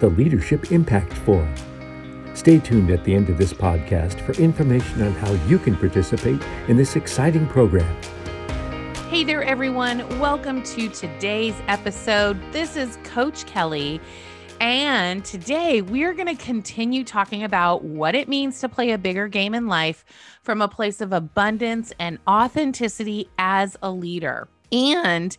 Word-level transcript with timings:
the 0.00 0.08
Leadership 0.08 0.72
Impact 0.72 1.12
Forum. 1.12 1.54
Stay 2.34 2.58
tuned 2.58 2.90
at 2.90 3.04
the 3.04 3.14
end 3.14 3.28
of 3.28 3.38
this 3.38 3.52
podcast 3.52 4.20
for 4.20 4.32
information 4.40 5.02
on 5.02 5.12
how 5.12 5.32
you 5.46 5.58
can 5.58 5.76
participate 5.76 6.42
in 6.68 6.76
this 6.76 6.96
exciting 6.96 7.46
program. 7.46 7.96
Hey 9.08 9.22
there, 9.22 9.44
everyone. 9.44 10.00
Welcome 10.18 10.62
to 10.64 10.88
today's 10.88 11.54
episode. 11.68 12.40
This 12.52 12.76
is 12.76 12.98
Coach 13.04 13.46
Kelly. 13.46 14.00
And 14.60 15.24
today 15.24 15.82
we're 15.82 16.14
going 16.14 16.34
to 16.34 16.42
continue 16.42 17.04
talking 17.04 17.44
about 17.44 17.84
what 17.84 18.14
it 18.14 18.28
means 18.28 18.60
to 18.60 18.68
play 18.68 18.90
a 18.90 18.98
bigger 18.98 19.28
game 19.28 19.54
in 19.54 19.68
life 19.68 20.04
from 20.42 20.62
a 20.62 20.68
place 20.68 21.00
of 21.00 21.12
abundance 21.12 21.92
and 21.98 22.18
authenticity 22.26 23.28
as 23.38 23.76
a 23.82 23.90
leader. 23.90 24.48
And 24.72 25.36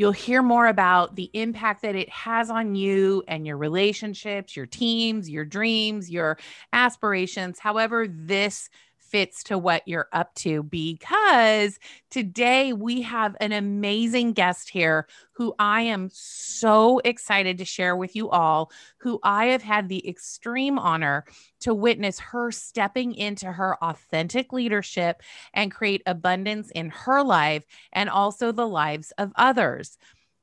You'll 0.00 0.12
hear 0.12 0.40
more 0.40 0.66
about 0.66 1.14
the 1.16 1.28
impact 1.34 1.82
that 1.82 1.94
it 1.94 2.08
has 2.08 2.48
on 2.48 2.74
you 2.74 3.22
and 3.28 3.46
your 3.46 3.58
relationships, 3.58 4.56
your 4.56 4.64
teams, 4.64 5.28
your 5.28 5.44
dreams, 5.44 6.10
your 6.10 6.38
aspirations, 6.72 7.58
however, 7.58 8.06
this 8.08 8.70
fits 9.10 9.42
to 9.44 9.58
what 9.58 9.82
you're 9.86 10.08
up 10.12 10.34
to 10.36 10.62
because 10.62 11.78
today 12.10 12.72
we 12.72 13.02
have 13.02 13.36
an 13.40 13.52
amazing 13.52 14.32
guest 14.32 14.70
here 14.70 15.06
who 15.32 15.54
I 15.58 15.82
am 15.82 16.10
so 16.12 16.98
excited 17.00 17.58
to 17.58 17.64
share 17.64 17.96
with 17.96 18.14
you 18.14 18.28
all, 18.30 18.70
who 18.98 19.18
I 19.22 19.46
have 19.46 19.62
had 19.62 19.88
the 19.88 20.06
extreme 20.08 20.78
honor 20.78 21.24
to 21.60 21.74
witness 21.74 22.18
her 22.18 22.50
stepping 22.50 23.14
into 23.14 23.50
her 23.50 23.76
authentic 23.82 24.52
leadership 24.52 25.22
and 25.54 25.72
create 25.72 26.02
abundance 26.06 26.70
in 26.70 26.90
her 26.90 27.22
life 27.22 27.64
and 27.92 28.10
also 28.10 28.52
the 28.52 28.68
lives 28.68 29.12
of 29.18 29.32
others. 29.36 29.98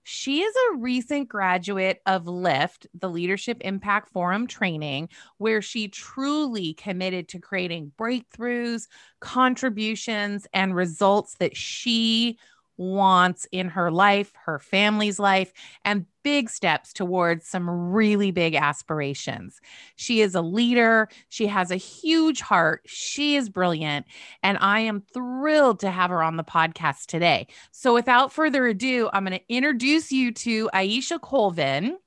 She 0.09 0.39
is 0.39 0.55
a 0.55 0.77
recent 0.77 1.27
graduate 1.27 2.01
of 2.05 2.27
LIFT, 2.27 2.87
the 2.93 3.09
Leadership 3.09 3.57
Impact 3.59 4.07
Forum 4.07 4.47
training, 4.47 5.09
where 5.37 5.61
she 5.61 5.89
truly 5.89 6.75
committed 6.75 7.27
to 7.27 7.39
creating 7.39 7.91
breakthroughs, 7.99 8.87
contributions, 9.19 10.47
and 10.53 10.73
results 10.73 11.35
that 11.39 11.57
she 11.57 12.39
wants 12.77 13.47
in 13.51 13.69
her 13.69 13.91
life, 13.91 14.31
her 14.45 14.59
family's 14.59 15.19
life, 15.19 15.51
and 15.83 16.05
big 16.23 16.49
steps 16.49 16.93
towards 16.93 17.47
some 17.47 17.69
really 17.69 18.31
big 18.31 18.55
aspirations. 18.55 19.59
She 19.95 20.21
is 20.21 20.35
a 20.35 20.41
leader. 20.41 21.09
She 21.29 21.47
has 21.47 21.71
a 21.71 21.75
huge 21.75 22.41
heart. 22.41 22.81
She 22.85 23.35
is 23.35 23.49
brilliant. 23.49 24.05
And 24.43 24.57
I 24.59 24.81
am 24.81 25.03
thrilled 25.13 25.79
to 25.81 25.91
have 25.91 26.09
her 26.09 26.21
on 26.21 26.37
the 26.37 26.43
podcast 26.43 27.07
today. 27.07 27.47
So, 27.71 27.93
without 27.93 28.31
further 28.31 28.67
ado, 28.67 29.09
I'm 29.13 29.25
going 29.25 29.39
to 29.39 29.53
introduce 29.53 30.11
you 30.11 30.31
to 30.33 30.69
Aisha 30.73 31.19
Colvin. 31.19 31.97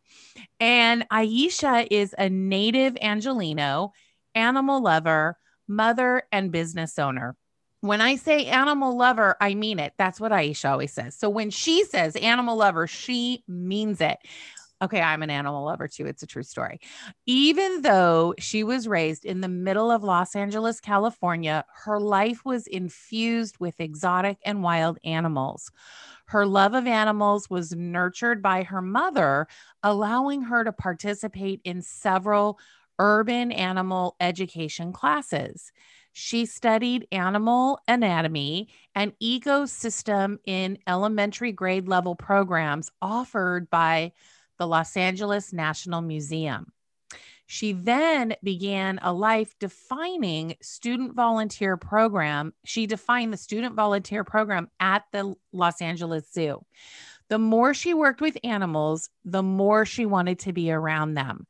And 0.59 1.09
Aisha 1.09 1.87
is 1.91 2.15
a 2.17 2.29
native 2.29 2.97
Angelino, 3.01 3.93
animal 4.35 4.83
lover, 4.83 5.39
mother, 5.67 6.23
and 6.31 6.53
business 6.53 6.99
owner. 6.99 7.37
When 7.81 8.01
I 8.01 8.17
say 8.17 8.47
animal 8.47 8.97
lover, 8.97 9.37
I 9.41 9.55
mean 9.55 9.79
it. 9.79 9.95
That's 9.97 10.21
what 10.21 10.33
Aisha 10.33 10.71
always 10.71 10.93
says. 10.93 11.17
So 11.17 11.31
when 11.31 11.51
she 11.51 11.85
says 11.85 12.15
animal 12.17 12.57
lover, 12.57 12.87
she 12.87 13.43
means 13.49 14.01
it. 14.01 14.19
Okay, 14.83 15.01
I'm 15.01 15.23
an 15.23 15.31
animal 15.31 15.65
lover 15.65 15.89
too. 15.89 16.07
It's 16.07 16.23
a 16.23 16.27
true 16.27 16.43
story. 16.43 16.81
Even 17.27 17.83
though 17.83 18.35
she 18.39 18.65
was 18.65 18.89
raised 18.89 19.27
in 19.27 19.43
the 19.43 19.49
middle 19.49 19.91
of 19.91 20.03
Los 20.03 20.35
Angeles, 20.35 20.81
California, 20.81 21.65
her 21.85 22.01
life 22.01 22.45
was 22.47 22.67
infused 22.67 23.59
with 23.61 23.79
exotic 23.79 24.39
and 24.45 24.63
wild 24.63 24.99
animals. 25.05 25.71
Her 26.27 26.47
love 26.47 26.73
of 26.75 26.87
animals 26.87 27.51
was 27.51 27.75
nurtured 27.75 28.41
by 28.41 28.63
her 28.63 28.81
mother, 28.81 29.49
allowing 29.83 30.43
her 30.43 30.65
to 30.65 30.73
participate 30.73 31.61
in 31.65 31.83
several 31.83 32.59
urban 32.99 33.53
animal 33.53 34.17
education 34.21 34.93
classes. 34.93 35.73
She 36.13 36.47
studied 36.47 37.07
animal 37.13 37.79
anatomy 37.87 38.69
and 38.95 39.13
ecosystem 39.23 40.39
in 40.45 40.79
elementary 40.87 41.53
grade 41.53 41.89
level 41.89 42.15
programs 42.15 42.91
offered 43.01 43.71
by 43.71 44.13
the 44.59 44.67
Los 44.67 44.97
Angeles 44.97 45.53
National 45.53 46.01
Museum. 46.03 46.73
She 47.47 47.73
then 47.73 48.37
began 48.45 49.01
a 49.03 49.13
life 49.13 49.59
defining 49.59 50.55
student 50.63 51.15
volunteer 51.15 51.77
program. 51.77 52.53
She 52.65 52.87
defined 52.87 53.33
the 53.33 53.39
student 53.39 53.75
volunteer 53.75 54.23
program 54.23 54.69
at 54.79 55.03
the 55.11 55.35
Los 55.53 55.83
Angeles 55.83 56.31
Zoo. 56.33 56.65
The 57.29 57.39
more 57.39 57.75
she 57.75 57.93
worked 57.95 58.21
with 58.21 58.39
animals, 58.45 59.11
the 59.25 59.43
more 59.43 59.85
she 59.85 60.07
wanted 60.07 60.39
to 60.41 60.53
be 60.53 60.71
around 60.71 61.15
them. 61.15 61.47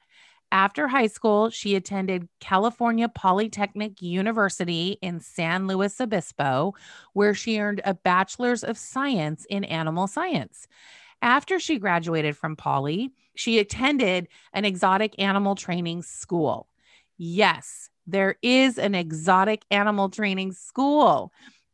After 0.52 0.88
high 0.88 1.06
school, 1.06 1.50
she 1.50 1.76
attended 1.76 2.28
California 2.40 3.08
Polytechnic 3.08 4.02
University 4.02 4.98
in 5.00 5.20
San 5.20 5.68
Luis 5.68 6.00
Obispo, 6.00 6.74
where 7.12 7.34
she 7.34 7.60
earned 7.60 7.80
a 7.84 7.94
bachelor's 7.94 8.64
of 8.64 8.76
science 8.76 9.46
in 9.48 9.62
animal 9.64 10.08
science. 10.08 10.66
After 11.22 11.60
she 11.60 11.78
graduated 11.78 12.36
from 12.36 12.56
Poly, 12.56 13.12
she 13.36 13.58
attended 13.58 14.26
an 14.52 14.64
exotic 14.64 15.14
animal 15.18 15.54
training 15.54 16.02
school. 16.02 16.66
Yes, 17.16 17.90
there 18.06 18.36
is 18.42 18.78
an 18.78 18.94
exotic 18.94 19.64
animal 19.70 20.08
training 20.08 20.52
school. 20.52 21.32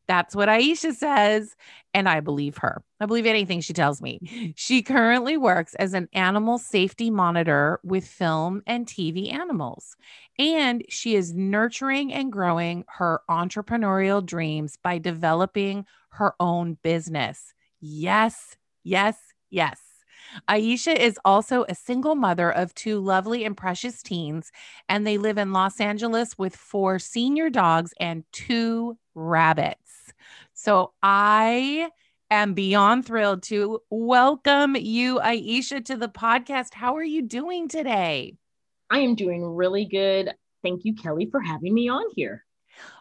That's 0.08 0.36
what 0.36 0.48
Aisha 0.48 0.94
says. 0.94 1.56
And 1.92 2.08
I 2.08 2.20
believe 2.20 2.58
her. 2.58 2.82
I 3.00 3.06
believe 3.06 3.26
anything 3.26 3.60
she 3.60 3.72
tells 3.72 4.00
me. 4.00 4.52
She 4.56 4.82
currently 4.82 5.36
works 5.36 5.74
as 5.74 5.94
an 5.94 6.08
animal 6.12 6.58
safety 6.58 7.10
monitor 7.10 7.80
with 7.82 8.06
film 8.06 8.62
and 8.66 8.86
TV 8.86 9.32
animals. 9.32 9.96
And 10.38 10.84
she 10.88 11.14
is 11.16 11.34
nurturing 11.34 12.12
and 12.12 12.30
growing 12.30 12.84
her 12.88 13.22
entrepreneurial 13.28 14.24
dreams 14.24 14.76
by 14.82 14.98
developing 14.98 15.86
her 16.10 16.34
own 16.38 16.78
business. 16.82 17.54
Yes, 17.80 18.56
yes, 18.84 19.16
yes. 19.50 19.80
Aisha 20.48 20.94
is 20.94 21.18
also 21.24 21.64
a 21.68 21.74
single 21.74 22.14
mother 22.14 22.50
of 22.50 22.74
two 22.74 22.98
lovely 23.00 23.44
and 23.44 23.56
precious 23.56 24.02
teens, 24.02 24.50
and 24.88 25.06
they 25.06 25.18
live 25.18 25.38
in 25.38 25.52
Los 25.52 25.80
Angeles 25.80 26.36
with 26.36 26.56
four 26.56 26.98
senior 26.98 27.50
dogs 27.50 27.92
and 28.00 28.24
two 28.32 28.98
rabbits. 29.14 29.85
So 30.58 30.94
I 31.02 31.90
am 32.30 32.54
beyond 32.54 33.04
thrilled 33.04 33.42
to 33.44 33.80
welcome 33.90 34.74
you, 34.74 35.20
Aisha, 35.20 35.84
to 35.84 35.98
the 35.98 36.08
podcast. 36.08 36.72
How 36.72 36.96
are 36.96 37.04
you 37.04 37.20
doing 37.20 37.68
today? 37.68 38.38
I 38.88 39.00
am 39.00 39.14
doing 39.14 39.44
really 39.44 39.84
good. 39.84 40.32
Thank 40.62 40.86
you, 40.86 40.94
Kelly, 40.94 41.28
for 41.30 41.42
having 41.42 41.74
me 41.74 41.90
on 41.90 42.06
here. 42.16 42.42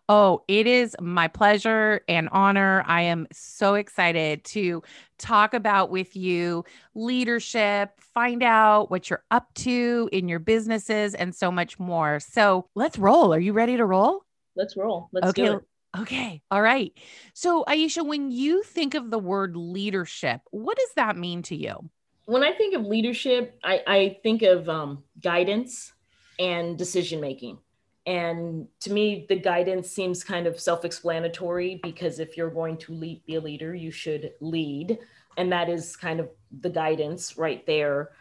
Oh, 0.10 0.44
it 0.50 0.68
is 0.68 0.98
my 1.00 1.30
pleasure 1.30 2.02
and 2.10 2.28
honor. 2.34 2.84
I 2.88 3.04
am 3.04 3.25
so 3.31 3.75
excited 3.75 4.44
to 4.46 4.84
talk 5.18 5.54
about 5.54 5.90
with 5.90 6.13
you 6.13 6.66
leadership, 6.94 7.92
find 8.13 8.44
out 8.44 8.92
what 8.92 9.10
you're 9.10 9.24
up 9.31 9.54
to 9.56 10.10
in 10.12 10.28
your 10.28 10.40
businesses, 10.40 11.16
and 11.16 11.34
so 11.34 11.52
much 11.52 11.80
more. 11.80 12.19
So 12.19 12.68
let's 12.75 13.00
roll. 13.00 13.34
Are 13.34 13.40
you 13.40 13.54
ready 13.54 13.78
to 13.78 13.86
roll? 13.86 14.25
Let's 14.57 14.75
roll. 14.75 15.07
Let's 15.13 15.28
okay. 15.30 15.46
do 15.46 15.54
it. 15.54 15.63
Okay. 16.00 16.42
All 16.51 16.62
right. 16.62 16.94
So, 17.33 17.63
Aisha, 17.68 18.06
when 18.06 18.31
you 18.31 18.63
think 18.63 18.95
of 18.95 19.12
the 19.12 19.19
word 19.19 19.56
leadership, 19.56 20.42
what 20.51 20.77
does 20.77 20.89
that 20.95 21.18
mean 21.18 21.42
to 21.44 21.56
you? 21.56 21.89
When 22.25 22.44
I 22.44 22.51
think 22.53 22.75
of 22.75 22.86
leadership, 22.86 23.57
I, 23.63 23.83
I 23.88 24.18
think 24.24 24.42
of 24.42 24.68
um, 24.68 25.03
guidance 25.21 25.94
and 26.39 26.77
decision 26.77 27.21
making 27.21 27.59
And 28.06 28.68
to 28.81 28.92
me, 28.92 29.25
the 29.30 29.39
guidance 29.39 29.89
seems 29.89 30.24
kind 30.24 30.47
of 30.47 30.59
self 30.59 30.86
explanatory 30.86 31.80
because 31.83 32.19
if 32.19 32.38
you're 32.38 32.50
going 32.50 32.77
to 32.77 32.94
lead, 32.94 33.25
be 33.25 33.36
a 33.36 33.42
leader, 33.42 33.74
you 33.74 33.92
should 33.92 34.33
lead. 34.42 35.00
And 35.38 35.51
that 35.51 35.69
is 35.69 35.95
kind 35.95 36.19
of 36.19 36.30
the 36.62 36.69
guidance 36.69 37.38
right 37.38 37.65
there. 37.65 38.12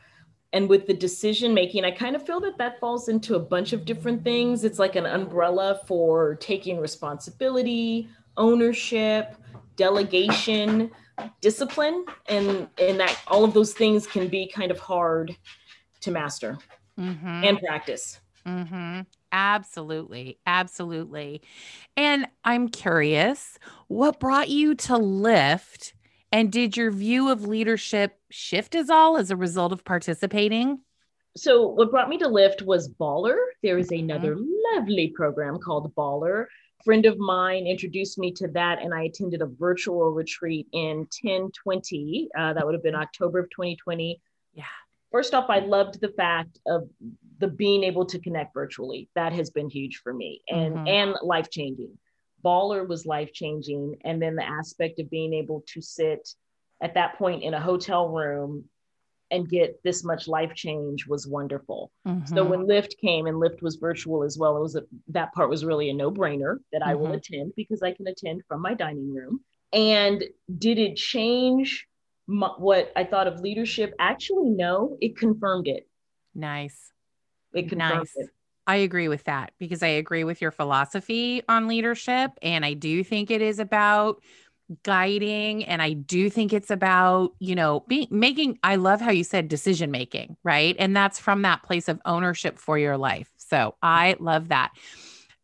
And 0.55 0.69
with 0.69 0.87
the 0.87 0.95
decision 0.95 1.53
making, 1.53 1.85
I 1.85 1.91
kind 1.91 2.15
of 2.15 2.25
feel 2.25 2.41
that 2.41 2.57
that 2.59 2.79
falls 2.79 3.09
into 3.09 3.35
a 3.35 3.41
bunch 3.41 3.73
of 3.73 3.85
different 3.85 4.23
things. 4.23 4.63
It's 4.63 4.79
like 4.79 4.95
an 4.95 5.05
umbrella 5.05 5.81
for 5.87 6.37
taking 6.37 6.79
responsibility, 6.79 8.09
ownership, 8.37 9.37
delegation, 9.75 10.93
discipline, 11.41 12.05
and 12.29 12.69
and 12.79 13.01
that 13.01 13.21
all 13.27 13.43
of 13.43 13.53
those 13.53 13.73
things 13.73 14.07
can 14.07 14.29
be 14.29 14.47
kind 14.47 14.71
of 14.71 14.79
hard 14.79 15.37
to 16.03 16.11
master 16.13 16.59
mm-hmm. 16.99 17.27
and 17.27 17.59
practice. 17.59 18.21
Mm-hmm. 18.47 19.01
Absolutely. 19.33 20.39
Absolutely. 20.47 21.43
And 21.97 22.29
I'm 22.45 22.69
curious, 22.69 23.59
what 23.89 24.21
brought 24.21 24.49
you 24.49 24.77
to 24.77 24.97
Lift? 24.97 25.94
And 26.35 26.51
did 26.51 26.77
your 26.77 26.91
view 26.91 27.31
of 27.31 27.47
leadership 27.47 28.19
shift 28.29 28.75
as 28.75 28.91
all 28.91 29.17
as 29.17 29.31
a 29.31 29.37
result 29.37 29.71
of 29.71 29.85
participating? 29.85 30.81
So, 31.37 31.69
what 31.69 31.93
brought 31.93 32.09
me 32.09 32.19
to 32.19 32.27
Lift 32.27 32.61
was 32.61 32.89
Baller. 32.89 33.37
There 33.63 33.79
is 33.79 33.93
another 33.93 34.35
mm-hmm. 34.35 34.75
lovely 34.75 35.13
program 35.15 35.61
called 35.61 35.95
Baller. 35.95 36.47
A 36.81 36.85
friend 36.85 37.07
of 37.07 37.19
mine 37.19 37.69
introduced 37.69 38.19
me 38.19 38.33
to 38.33 38.49
that, 38.49 38.83
and 38.83 38.93
I 38.93 39.05
attended 39.05 39.43
a 39.43 39.47
virtual 39.47 40.11
retreat 40.11 40.67
in 40.73 41.07
1020. 41.23 42.31
Uh, 42.37 42.53
that 42.53 42.67
would 42.67 42.75
have 42.75 42.83
been 42.83 42.97
October 42.97 43.39
of 43.39 43.49
2020. 43.51 44.21
Yeah. 44.55 44.65
First 45.13 45.35
off, 45.35 45.49
I 45.49 45.61
loved 45.61 46.01
the 46.01 46.09
fact 46.17 46.59
of 46.67 46.89
the 47.39 47.47
being 47.47 47.85
able 47.85 48.07
to 48.07 48.19
connect 48.19 48.55
virtually 48.55 49.09
that 49.15 49.33
has 49.33 49.51
been 49.51 49.71
huge 49.71 50.01
for 50.03 50.13
me 50.13 50.43
and 50.49 50.75
mm-hmm. 50.75 50.89
and 50.89 51.15
life 51.23 51.49
changing 51.49 51.97
baller 52.45 52.87
was 52.87 53.07
life 53.07 53.33
changing 53.33 53.97
and 54.05 54.21
then 54.21 54.37
the 54.37 54.45
aspect 54.45 55.01
of 55.01 55.11
being 55.11 55.33
able 55.33 55.65
to 55.69 55.81
sit 55.81 56.29
at 56.83 56.95
that 56.95 57.17
point 57.17 57.43
in 57.43 57.55
a 57.55 57.61
hotel 57.61 58.09
room 58.09 58.65
and 59.31 59.49
get 59.49 59.83
this 59.83 60.05
much 60.05 60.29
life 60.29 60.55
change 60.55 61.07
was 61.07 61.27
wonderful. 61.27 61.91
Mm-hmm. 62.07 62.35
So 62.35 62.45
when 62.45 62.67
Lift 62.67 62.97
came 63.01 63.27
and 63.27 63.41
Lift 63.41 63.63
was 63.63 63.77
virtual 63.77 64.23
as 64.23 64.37
well, 64.39 64.57
it 64.57 64.61
was 64.61 64.77
a, 64.77 64.83
that 65.09 65.33
part 65.33 65.49
was 65.49 65.65
really 65.65 65.91
a 65.91 65.95
no-brainer 65.95 66.59
that 66.73 66.83
mm-hmm. 66.83 66.91
I 66.91 66.95
will 66.95 67.07
mm-hmm. 67.07 67.15
attend 67.15 67.53
because 67.57 67.83
I 67.83 67.93
can 67.93 68.07
attend 68.07 68.43
from 68.47 68.61
my 68.61 68.75
dining 68.75 69.13
room. 69.13 69.41
And 69.73 70.23
did 70.59 70.79
it 70.79 70.97
change 70.97 71.87
my, 72.27 72.49
what 72.59 72.93
I 72.95 73.05
thought 73.05 73.27
of 73.27 73.41
leadership? 73.41 73.95
Actually, 73.99 74.51
no, 74.51 74.97
it 75.01 75.17
confirmed 75.17 75.67
it. 75.67 75.89
Nice. 76.35 76.93
It 77.53 77.77
nice. 77.77 78.13
It. 78.15 78.29
I 78.67 78.77
agree 78.77 79.09
with 79.09 79.25
that 79.25 79.53
because 79.59 79.83
I 79.83 79.89
agree 79.89 80.25
with 80.25 80.41
your 80.41 80.51
philosophy 80.51 81.43
on 81.49 81.69
leadership. 81.69 82.33
And 82.43 82.65
I 82.65 82.75
do 82.75 83.05
think 83.05 83.31
it 83.31 83.43
is 83.43 83.59
about 83.59 84.23
guiding 84.83 85.65
and 85.65 85.83
I 85.83 85.93
do 85.93 86.31
think 86.31 86.53
it's 86.55 86.71
about, 86.71 87.33
you 87.39 87.55
know, 87.55 87.85
being 87.87 88.09
making 88.11 88.59
I 88.63 88.77
love 88.77 89.01
how 89.01 89.11
you 89.11 89.25
said 89.25 89.49
decision 89.49 89.91
making, 89.91 90.37
right? 90.43 90.75
And 90.79 90.97
that's 90.97 91.19
from 91.19 91.43
that 91.43 91.63
place 91.63 91.89
of 91.89 92.01
ownership 92.07 92.59
for 92.59 92.79
your 92.79 92.97
life. 92.97 93.31
So 93.37 93.75
I 93.83 94.17
love 94.19 94.49
that. 94.49 94.73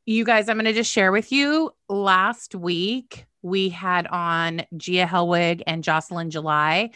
You 0.06 0.24
guys, 0.24 0.48
I'm 0.48 0.56
going 0.56 0.64
to 0.64 0.72
just 0.72 0.90
share 0.90 1.12
with 1.12 1.30
you 1.30 1.70
last 1.88 2.54
week 2.54 3.26
we 3.42 3.68
had 3.68 4.06
on 4.08 4.62
Gia 4.76 5.06
Helwig 5.06 5.62
and 5.66 5.84
Jocelyn 5.84 6.30
July 6.30 6.90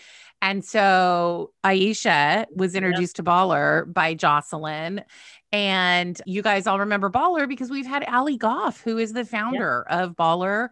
and 0.45 0.63
so 0.63 1.53
Aisha 1.65 2.45
was 2.55 2.75
introduced 2.75 3.17
to 3.17 3.23
Baller 3.23 3.91
by 3.91 4.13
Jocelyn. 4.13 5.03
And 5.55 6.21
you 6.27 6.43
guys 6.43 6.67
all 6.67 6.81
remember 6.81 7.09
Baller 7.09 7.49
because 7.49 7.71
we've 7.71 7.87
had 7.87 8.03
Ali 8.09 8.37
Goff, 8.37 8.81
who 8.81 8.99
is 8.99 9.13
the 9.13 9.25
founder 9.25 9.83
of 9.89 10.17
Baller 10.17 10.71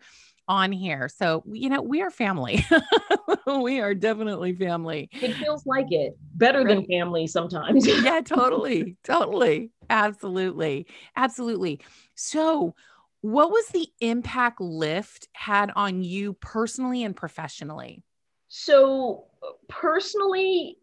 on 0.48 0.72
here. 0.72 1.08
So, 1.08 1.44
you 1.46 1.70
know, 1.70 1.80
we 1.80 2.02
are 2.02 2.10
family. 2.10 2.66
we 3.46 3.78
are 3.80 3.94
definitely 3.94 4.56
family. 4.56 5.08
It 5.12 5.34
feels 5.34 5.64
like 5.66 5.92
it 5.92 6.18
better 6.34 6.64
right. 6.64 6.74
than 6.74 6.84
family 6.86 7.28
sometimes. 7.28 7.86
yeah, 8.02 8.22
totally. 8.22 8.96
Totally. 9.04 9.70
Absolutely. 9.88 10.88
Absolutely. 11.14 11.80
So, 12.16 12.74
what 13.20 13.52
was 13.52 13.68
the 13.68 13.86
impact 14.00 14.60
Lift 14.60 15.28
had 15.32 15.70
on 15.76 16.02
you 16.02 16.32
personally 16.32 17.04
and 17.04 17.14
professionally? 17.14 18.02
So, 18.48 19.26
personally, 19.68 20.78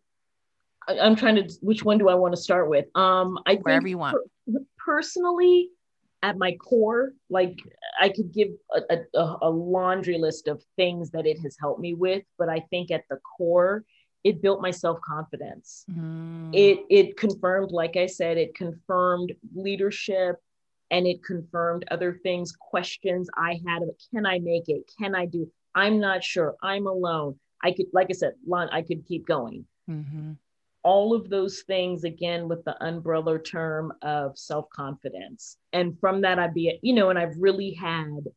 I, 0.90 1.06
am 1.06 1.16
trying 1.16 1.36
to. 1.36 1.54
Which 1.62 1.84
one 1.84 1.98
do 1.98 2.10
I 2.10 2.16
want 2.16 2.36
to 2.36 2.42
start 2.42 2.70
with? 2.70 2.86
Um, 2.96 3.40
I 3.46 3.56
wherever 3.56 3.88
you 3.88 3.98
want. 3.98 4.18
Per, 4.48 4.60
personally, 4.78 5.70
at 6.24 6.38
my 6.38 6.56
core, 6.56 7.14
like 7.30 7.60
I 8.02 8.10
could 8.10 8.34
give 8.34 8.50
a, 8.74 8.98
a, 9.16 9.38
a 9.44 9.50
laundry 9.50 10.18
list 10.18 10.48
of 10.48 10.62
things 10.76 11.12
that 11.12 11.26
it 11.26 11.40
has 11.40 11.56
helped 11.60 11.80
me 11.80 11.94
with, 11.94 12.24
but 12.38 12.50
I 12.50 12.62
think 12.70 12.92
at 12.92 13.04
the 13.10 13.18
core, 13.38 13.86
it 14.24 14.42
built 14.42 14.62
my 14.62 14.72
self 14.72 15.00
confidence. 15.02 15.86
Mm. 15.92 16.54
It 16.54 16.80
it 16.90 17.18
confirmed, 17.18 17.72
like 17.72 17.96
I 17.96 18.08
said, 18.08 18.38
it 18.38 18.56
confirmed 18.56 19.34
leadership, 19.56 20.38
and 20.92 21.08
it 21.08 21.24
confirmed 21.24 21.86
other 21.92 22.20
things, 22.24 22.52
questions 22.52 23.30
I 23.38 23.60
had 23.66 23.84
of 23.84 23.90
can 24.12 24.26
I 24.26 24.40
make 24.40 24.68
it? 24.68 24.92
Can 25.00 25.16
I 25.16 25.26
do? 25.26 25.50
I'm 25.76 26.00
not 26.00 26.24
sure. 26.24 26.56
I'm 26.62 26.88
alone. 26.88 27.40
I 27.62 27.72
could, 27.72 27.88
like 27.94 28.08
I 28.10 28.14
said, 28.14 28.34
I 28.52 28.82
could 28.82 29.06
keep 29.06 29.26
going. 29.26 29.66
Mm-hmm. 29.90 30.32
All 30.84 31.14
of 31.14 31.30
those 31.30 31.62
things, 31.62 32.04
again, 32.04 32.48
with 32.48 32.64
the 32.64 32.81
umbrella 32.84 33.40
term 33.40 33.94
of 34.02 34.38
self 34.38 34.70
confidence. 34.70 35.58
And 35.74 36.00
from 36.00 36.22
that, 36.22 36.40
I'd 36.40 36.54
be, 36.54 36.80
you 36.81 36.94
know, 36.94 37.10
and 37.10 37.20
I've 37.20 37.36
really 37.38 37.72
had 37.72 38.28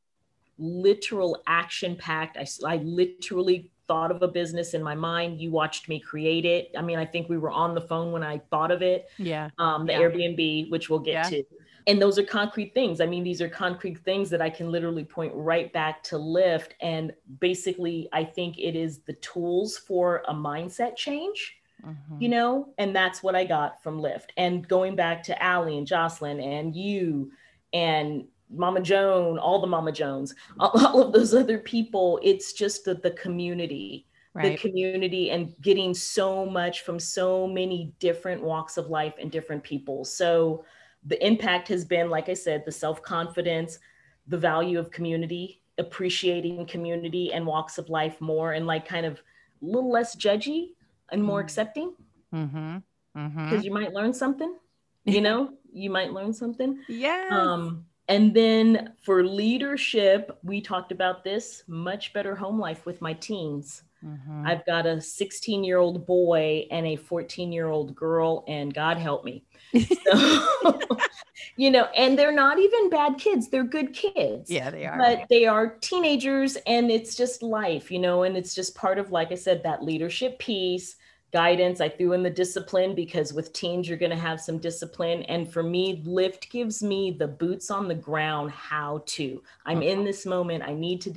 literal 0.58 1.42
action 1.46 1.96
packed. 1.96 2.36
I, 2.36 2.46
I 2.66 2.76
literally 2.78 3.70
thought 3.88 4.10
of 4.10 4.22
a 4.22 4.28
business 4.28 4.74
in 4.74 4.82
my 4.82 4.94
mind. 4.94 5.40
You 5.40 5.50
watched 5.50 5.88
me 5.88 6.00
create 6.00 6.44
it. 6.44 6.70
I 6.76 6.82
mean, 6.82 6.98
I 6.98 7.04
think 7.04 7.28
we 7.28 7.38
were 7.38 7.50
on 7.50 7.74
the 7.74 7.80
phone 7.80 8.12
when 8.12 8.22
I 8.22 8.38
thought 8.50 8.70
of 8.70 8.82
it. 8.82 9.08
Yeah. 9.18 9.50
Um, 9.58 9.86
the 9.86 9.92
yeah. 9.92 10.00
Airbnb, 10.00 10.70
which 10.70 10.90
we'll 10.90 11.00
get 11.00 11.12
yeah. 11.12 11.30
to 11.30 11.44
and 11.86 12.00
those 12.00 12.18
are 12.18 12.22
concrete 12.22 12.72
things 12.74 13.00
i 13.00 13.06
mean 13.06 13.24
these 13.24 13.40
are 13.40 13.48
concrete 13.48 13.98
things 13.98 14.30
that 14.30 14.40
i 14.40 14.48
can 14.48 14.70
literally 14.70 15.04
point 15.04 15.32
right 15.34 15.72
back 15.72 16.02
to 16.02 16.18
lift 16.18 16.74
and 16.80 17.12
basically 17.40 18.08
i 18.12 18.22
think 18.22 18.58
it 18.58 18.76
is 18.76 18.98
the 19.00 19.14
tools 19.14 19.76
for 19.76 20.22
a 20.28 20.34
mindset 20.34 20.96
change 20.96 21.56
mm-hmm. 21.86 22.20
you 22.20 22.28
know 22.28 22.68
and 22.78 22.94
that's 22.94 23.22
what 23.22 23.34
i 23.34 23.44
got 23.44 23.82
from 23.82 24.00
Lift. 24.00 24.32
and 24.36 24.66
going 24.66 24.96
back 24.96 25.22
to 25.24 25.46
ali 25.46 25.78
and 25.78 25.86
jocelyn 25.86 26.40
and 26.40 26.74
you 26.74 27.32
and 27.72 28.24
mama 28.50 28.80
joan 28.80 29.38
all 29.38 29.60
the 29.60 29.66
mama 29.66 29.92
jones 29.92 30.34
all, 30.60 30.72
all 30.86 31.02
of 31.02 31.12
those 31.12 31.34
other 31.34 31.58
people 31.58 32.20
it's 32.22 32.52
just 32.52 32.84
the, 32.84 32.94
the 32.94 33.12
community 33.12 34.06
Right. 34.34 34.58
the 34.58 34.68
community 34.68 35.30
and 35.30 35.54
getting 35.60 35.92
so 35.92 36.46
much 36.46 36.84
from 36.84 36.98
so 36.98 37.46
many 37.46 37.92
different 37.98 38.42
walks 38.42 38.78
of 38.78 38.88
life 38.88 39.12
and 39.20 39.30
different 39.30 39.62
people. 39.62 40.06
So 40.06 40.64
the 41.04 41.22
impact 41.22 41.68
has 41.68 41.84
been, 41.84 42.08
like 42.08 42.30
I 42.30 42.34
said, 42.34 42.64
the 42.64 42.72
self 42.72 43.02
confidence, 43.02 43.78
the 44.26 44.38
value 44.38 44.78
of 44.78 44.90
community, 44.90 45.60
appreciating 45.76 46.64
community 46.66 47.32
and 47.34 47.44
walks 47.46 47.76
of 47.76 47.90
life 47.90 48.20
more, 48.22 48.52
and 48.52 48.66
like 48.66 48.86
kind 48.86 49.04
of 49.04 49.20
a 49.62 49.66
little 49.66 49.90
less 49.90 50.16
judgy 50.16 50.70
and 51.12 51.22
more 51.22 51.38
mm-hmm. 51.38 51.46
accepting. 51.46 51.94
Mm-hmm. 52.34 52.76
Mm-hmm. 53.16 53.44
Because 53.50 53.64
you 53.64 53.72
might 53.72 53.92
learn 53.92 54.12
something, 54.12 54.56
you 55.04 55.20
know, 55.26 55.50
you 55.72 55.90
might 55.90 56.12
learn 56.12 56.32
something. 56.32 56.80
Yeah. 56.88 57.28
Um, 57.30 57.86
and 58.08 58.34
then 58.34 58.94
for 59.02 59.24
leadership, 59.24 60.38
we 60.42 60.60
talked 60.60 60.92
about 60.92 61.24
this 61.24 61.62
much 61.68 62.12
better 62.12 62.34
home 62.34 62.58
life 62.58 62.84
with 62.84 63.00
my 63.00 63.12
teens. 63.12 63.82
Mm-hmm. 64.04 64.46
I've 64.46 64.66
got 64.66 64.86
a 64.86 65.00
16 65.00 65.62
year 65.62 65.78
old 65.78 66.06
boy 66.06 66.66
and 66.70 66.86
a 66.86 66.96
14 66.96 67.52
year 67.52 67.68
old 67.68 67.94
girl, 67.94 68.44
and 68.48 68.74
God 68.74 68.98
help 68.98 69.24
me. 69.24 69.44
So, 70.04 70.78
you 71.56 71.70
know, 71.70 71.84
and 71.96 72.18
they're 72.18 72.32
not 72.32 72.58
even 72.58 72.90
bad 72.90 73.18
kids, 73.18 73.48
they're 73.48 73.64
good 73.64 73.94
kids. 73.94 74.50
Yeah, 74.50 74.70
they 74.70 74.86
are. 74.86 74.98
But 74.98 75.26
they 75.30 75.46
are 75.46 75.76
teenagers, 75.76 76.56
and 76.66 76.90
it's 76.90 77.14
just 77.14 77.42
life, 77.42 77.90
you 77.90 77.98
know, 77.98 78.24
and 78.24 78.36
it's 78.36 78.54
just 78.54 78.74
part 78.74 78.98
of, 78.98 79.12
like 79.12 79.32
I 79.32 79.36
said, 79.36 79.62
that 79.62 79.82
leadership 79.82 80.38
piece. 80.38 80.96
Guidance. 81.32 81.80
I 81.80 81.88
threw 81.88 82.12
in 82.12 82.22
the 82.22 82.30
discipline 82.30 82.94
because 82.94 83.32
with 83.32 83.52
teens, 83.52 83.88
you're 83.88 83.98
going 83.98 84.10
to 84.10 84.16
have 84.16 84.40
some 84.40 84.58
discipline. 84.58 85.22
And 85.24 85.50
for 85.50 85.62
me, 85.62 86.02
Lift 86.04 86.50
gives 86.50 86.82
me 86.82 87.10
the 87.10 87.28
boots 87.28 87.70
on 87.70 87.88
the 87.88 87.94
ground 87.94 88.50
how 88.50 89.02
to. 89.06 89.42
I'm 89.64 89.82
in 89.82 89.98
uh-huh. 89.98 90.06
this 90.06 90.26
moment. 90.26 90.62
I 90.62 90.74
need 90.74 91.00
to, 91.02 91.14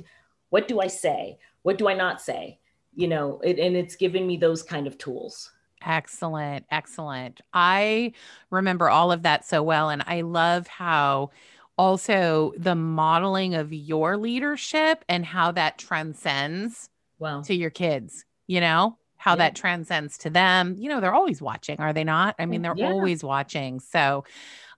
what 0.50 0.68
do 0.68 0.80
I 0.80 0.86
say? 0.86 1.38
What 1.62 1.78
do 1.78 1.88
I 1.88 1.94
not 1.94 2.20
say? 2.20 2.58
you 2.96 3.06
know, 3.06 3.38
it, 3.44 3.58
and 3.60 3.76
it's 3.76 3.94
given 3.94 4.26
me 4.26 4.36
those 4.36 4.62
kind 4.62 4.86
of 4.86 4.98
tools. 4.98 5.52
Excellent. 5.84 6.64
Excellent. 6.70 7.42
I 7.52 8.14
remember 8.50 8.88
all 8.88 9.12
of 9.12 9.22
that 9.22 9.44
so 9.44 9.62
well. 9.62 9.90
And 9.90 10.02
I 10.06 10.22
love 10.22 10.66
how 10.66 11.30
also 11.78 12.54
the 12.56 12.74
modeling 12.74 13.54
of 13.54 13.72
your 13.72 14.16
leadership 14.16 15.04
and 15.08 15.24
how 15.24 15.52
that 15.52 15.78
transcends 15.78 16.88
wow. 17.18 17.42
to 17.42 17.54
your 17.54 17.70
kids, 17.70 18.24
you 18.46 18.60
know, 18.60 18.96
how 19.26 19.32
yeah. 19.32 19.38
that 19.38 19.56
transcends 19.56 20.18
to 20.18 20.30
them. 20.30 20.76
You 20.78 20.88
know, 20.88 21.00
they're 21.00 21.12
always 21.12 21.42
watching, 21.42 21.80
are 21.80 21.92
they 21.92 22.04
not? 22.04 22.36
I 22.38 22.46
mean, 22.46 22.62
they're 22.62 22.76
yeah. 22.76 22.92
always 22.92 23.24
watching. 23.24 23.80
So 23.80 24.24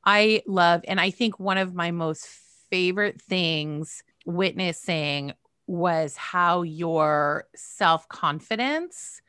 I 0.07 0.43
love, 0.47 0.81
and 0.89 0.99
I 0.99 1.11
think 1.11 1.39
one 1.39 1.59
of 1.59 1.75
my 1.75 1.91
most 1.91 2.27
favorite 2.71 3.21
things 3.21 4.03
witnessing 4.25 5.35
was 5.67 6.17
how 6.17 6.63
your 6.63 7.45
self 7.55 8.09
confidence 8.09 9.21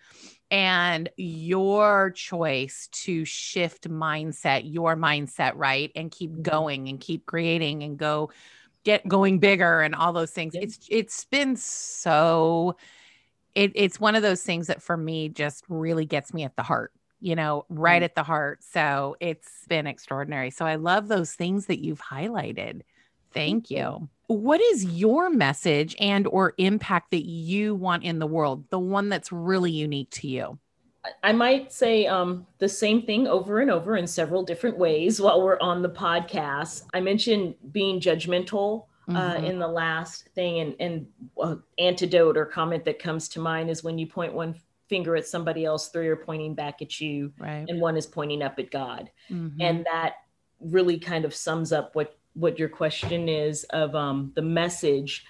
and 0.50 1.10
your 1.18 2.12
choice 2.12 2.88
to 2.92 3.26
shift 3.26 3.90
mindset, 3.90 4.62
your 4.64 4.96
mindset, 4.96 5.52
right? 5.56 5.92
And 5.98 6.10
keep 6.10 6.32
mm-hmm. 6.32 6.44
going 6.44 6.88
and 6.88 6.98
keep 6.98 7.26
creating 7.26 7.84
and 7.84 7.98
go 7.98 8.32
get 8.86 9.06
going 9.06 9.40
bigger 9.40 9.82
and 9.82 9.94
all 9.96 10.14
those 10.14 10.32
things. 10.32 10.56
It's 10.56 10.80
it's 10.90 11.26
been 11.26 11.58
so 11.58 12.78
it, 13.56 13.72
it's 13.76 14.00
one 14.00 14.16
of 14.16 14.22
those 14.22 14.42
things 14.42 14.68
that 14.68 14.82
for 14.82 14.98
me 14.98 15.30
just 15.30 15.64
really 15.70 16.06
gets 16.06 16.34
me 16.34 16.44
at 16.44 16.56
the 16.56 16.64
heart 16.64 16.92
you 17.22 17.36
know 17.36 17.66
right 17.70 17.98
mm-hmm. 17.98 18.06
at 18.06 18.16
the 18.16 18.24
heart. 18.24 18.64
So 18.64 19.16
it's 19.20 19.66
been 19.68 19.88
extraordinary. 19.88 20.52
So 20.52 20.66
i 20.66 20.76
love 20.76 21.08
those 21.08 21.34
things 21.34 21.68
that 21.68 21.80
you've 21.80 22.02
highlighted. 22.02 22.82
Thank 23.32 23.70
you. 23.70 24.10
what 24.28 24.60
is 24.60 24.86
your 24.86 25.30
message 25.30 25.96
and 26.00 26.26
or 26.28 26.54
impact 26.58 27.12
that 27.12 27.28
you 27.28 27.76
want 27.76 28.04
in 28.04 28.20
the 28.20 28.28
world 28.28 28.64
the 28.70 28.80
one 28.80 29.10
that's 29.10 29.32
really 29.32 29.72
unique 29.72 30.10
to 30.12 30.28
you? 30.28 30.58
I 31.24 31.32
might 31.32 31.72
say 31.72 32.08
um, 32.08 32.46
the 32.58 32.68
same 32.68 33.04
thing 33.04 33.28
over 33.28 33.60
and 33.60 33.72
over 33.72 33.96
in 33.96 34.06
several 34.06 34.44
different 34.44 34.78
ways 34.78 35.22
while 35.22 35.42
we're 35.42 35.60
on 35.60 35.82
the 35.82 35.90
podcast. 35.90 36.84
I 36.94 37.00
mentioned 37.00 37.56
being 37.72 38.02
judgmental 38.02 38.86
uh, 39.10 39.36
mm-hmm. 39.36 39.46
in 39.46 39.60
the 39.60 39.68
last 39.68 40.30
thing 40.36 40.60
and, 40.60 40.76
and 40.80 41.08
uh, 41.42 41.56
antidote 41.78 42.38
or 42.38 42.46
comment 42.46 42.86
that 42.86 43.00
comes 43.00 43.28
to 43.30 43.40
mind 43.40 43.70
is 43.70 43.84
when 43.84 43.98
you 43.98 44.08
point 44.08 44.34
one 44.34 44.56
finger 44.88 45.16
at 45.16 45.28
somebody 45.28 45.66
else 45.66 45.90
three 45.90 46.08
are 46.08 46.16
pointing 46.16 46.54
back 46.54 46.82
at 46.82 47.00
you 47.00 47.32
right. 47.40 47.66
and 47.68 47.80
one 47.80 47.96
is 47.96 48.06
pointing 48.06 48.42
up 48.42 48.58
at 48.60 48.72
god 48.72 49.10
mm-hmm. 49.30 49.60
and 49.62 49.86
that 49.86 50.16
really 50.60 51.00
kind 51.00 51.26
of 51.26 51.34
sums 51.34 51.72
up 51.72 51.96
what 51.96 52.18
what 52.34 52.60
your 52.60 52.70
question 52.70 53.28
is 53.28 53.64
of 53.66 53.96
um, 53.96 54.32
the 54.36 54.42
message 54.42 55.26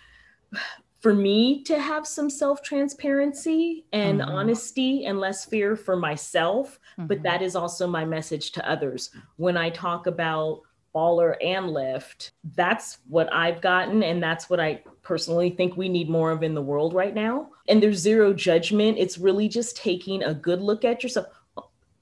for 1.00 1.14
me 1.14 1.64
to 1.64 1.80
have 1.80 2.06
some 2.06 2.30
self 2.30 2.62
transparency 2.62 3.86
and 3.94 4.20
mm-hmm. 4.20 4.30
honesty 4.30 5.06
and 5.06 5.20
less 5.20 5.46
fear 5.46 5.76
for 5.76 5.96
myself 5.96 6.80
mm-hmm. 6.98 7.08
but 7.08 7.24
that 7.24 7.42
is 7.42 7.56
also 7.56 7.88
my 7.88 8.06
message 8.06 8.52
to 8.52 8.70
others 8.70 9.12
when 9.38 9.58
i 9.58 9.70
talk 9.70 10.08
about 10.08 10.62
baller 10.94 11.36
and 11.44 11.70
lift 11.70 12.32
that's 12.56 13.00
what 13.08 13.32
i've 13.34 13.62
gotten 13.62 14.04
and 14.04 14.22
that's 14.22 14.50
what 14.50 14.60
i 14.60 14.82
personally 15.02 15.50
think 15.50 15.76
we 15.76 15.90
need 15.90 16.10
more 16.10 16.32
of 16.32 16.44
in 16.44 16.54
the 16.54 16.62
world 16.62 16.94
right 16.94 17.16
now 17.16 17.50
and 17.68 17.82
there's 17.82 17.98
zero 17.98 18.34
judgment 18.34 18.98
it's 18.98 19.18
really 19.18 19.48
just 19.48 19.78
taking 19.78 20.24
a 20.24 20.34
good 20.34 20.62
look 20.62 20.86
at 20.86 21.04
yourself 21.04 21.28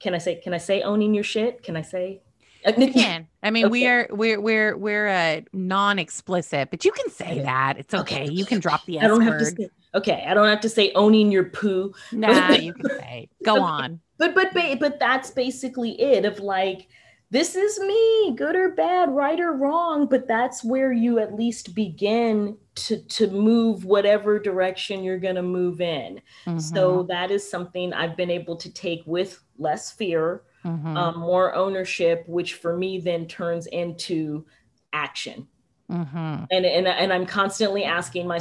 can 0.00 0.14
i 0.14 0.18
say 0.18 0.36
can 0.36 0.54
i 0.54 0.58
say 0.58 0.82
owning 0.82 1.14
your 1.14 1.24
shit 1.24 1.62
can 1.62 1.76
i 1.76 1.82
say 1.82 2.20
you 2.76 2.92
can. 2.92 3.26
I 3.42 3.50
mean, 3.50 3.66
okay. 3.66 3.70
we 3.70 3.86
are 3.86 4.08
we're 4.10 4.40
we're 4.40 4.76
we're 4.76 5.06
a 5.08 5.44
non-explicit, 5.52 6.70
but 6.70 6.84
you 6.84 6.92
can 6.92 7.10
say 7.10 7.40
that. 7.42 7.78
It's 7.78 7.94
okay. 7.94 8.24
okay. 8.24 8.32
You 8.32 8.44
can 8.44 8.60
drop 8.60 8.84
the 8.86 8.98
S 8.98 9.04
I 9.04 9.06
don't 9.08 9.24
word. 9.24 9.32
have 9.32 9.38
to 9.38 9.62
say, 9.62 9.70
okay, 9.94 10.24
I 10.26 10.34
don't 10.34 10.48
have 10.48 10.60
to 10.60 10.68
say 10.68 10.92
owning 10.94 11.30
your 11.30 11.44
poo. 11.44 11.92
Nah, 12.12 12.50
you 12.52 12.72
can 12.74 12.90
say. 12.98 13.28
Go 13.44 13.62
on. 13.62 14.00
But 14.18 14.34
but 14.34 14.48
but 14.52 14.98
that's 14.98 15.30
basically 15.30 16.00
it. 16.00 16.24
Of 16.24 16.40
like, 16.40 16.88
this 17.30 17.54
is 17.56 17.78
me, 17.80 18.34
good 18.36 18.56
or 18.56 18.70
bad, 18.70 19.10
right 19.10 19.38
or 19.38 19.52
wrong. 19.52 20.06
But 20.06 20.26
that's 20.26 20.64
where 20.64 20.92
you 20.92 21.18
at 21.18 21.34
least 21.34 21.74
begin 21.74 22.56
to 22.76 23.02
to 23.02 23.28
move 23.28 23.84
whatever 23.84 24.38
direction 24.38 25.04
you're 25.04 25.18
going 25.18 25.34
to 25.34 25.42
move 25.42 25.80
in. 25.80 26.20
Mm-hmm. 26.46 26.58
So 26.58 27.04
that 27.04 27.30
is 27.30 27.48
something 27.48 27.92
I've 27.92 28.16
been 28.16 28.30
able 28.30 28.56
to 28.56 28.72
take 28.72 29.02
with 29.06 29.40
less 29.58 29.90
fear 29.92 30.42
mm-hmm. 30.64 30.96
um, 30.96 31.18
more 31.18 31.54
ownership, 31.54 32.24
which 32.26 32.54
for 32.54 32.76
me 32.76 32.98
then 32.98 33.26
turns 33.26 33.66
into 33.66 34.46
action. 34.92 35.48
Mm-hmm. 35.90 36.44
And, 36.50 36.66
and, 36.66 36.86
and 36.86 37.12
I'm 37.12 37.26
constantly 37.26 37.84
asking 37.84 38.26
my 38.26 38.40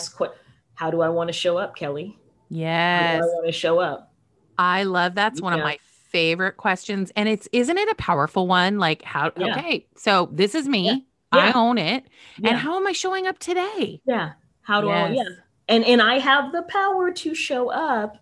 how 0.76 0.92
do 0.92 1.02
I 1.02 1.10
want 1.10 1.28
to 1.30 1.34
show 1.34 1.58
up, 1.58 1.76
Kelly? 1.76 2.20
Yes. 2.50 3.22
I 3.24 3.26
want 3.26 3.48
to 3.48 3.52
show 3.52 3.80
up? 3.80 4.14
I 4.58 4.84
love 4.84 5.16
that's 5.16 5.40
yeah. 5.40 5.44
one 5.44 5.54
of 5.54 5.60
my 5.60 5.78
favorite 6.10 6.58
questions. 6.58 7.12
And 7.16 7.30
it's 7.30 7.48
isn't 7.52 7.78
it 7.78 7.90
a 7.90 7.96
powerful 7.96 8.48
one? 8.48 8.80
Like 8.80 9.04
how 9.04 9.32
yeah. 9.38 9.58
okay, 9.58 9.86
so 9.96 10.30
this 10.32 10.56
is 10.56 10.68
me. 10.68 10.86
Yeah. 10.86 11.00
I 11.32 11.52
own 11.54 11.78
it. 11.78 12.06
And 12.44 12.58
how 12.58 12.78
am 12.78 12.88
I 12.88 12.94
showing 12.94 13.28
up 13.28 13.38
today? 13.40 14.02
Yeah. 14.06 14.32
How 14.62 14.82
do 14.82 14.88
yes. 14.88 15.10
I 15.10 15.14
yeah. 15.14 15.30
And 15.68 15.86
and 15.86 16.02
I 16.02 16.20
have 16.20 16.52
the 16.52 16.64
power 16.64 17.12
to 17.12 17.36
show 17.36 17.70
up 17.70 18.18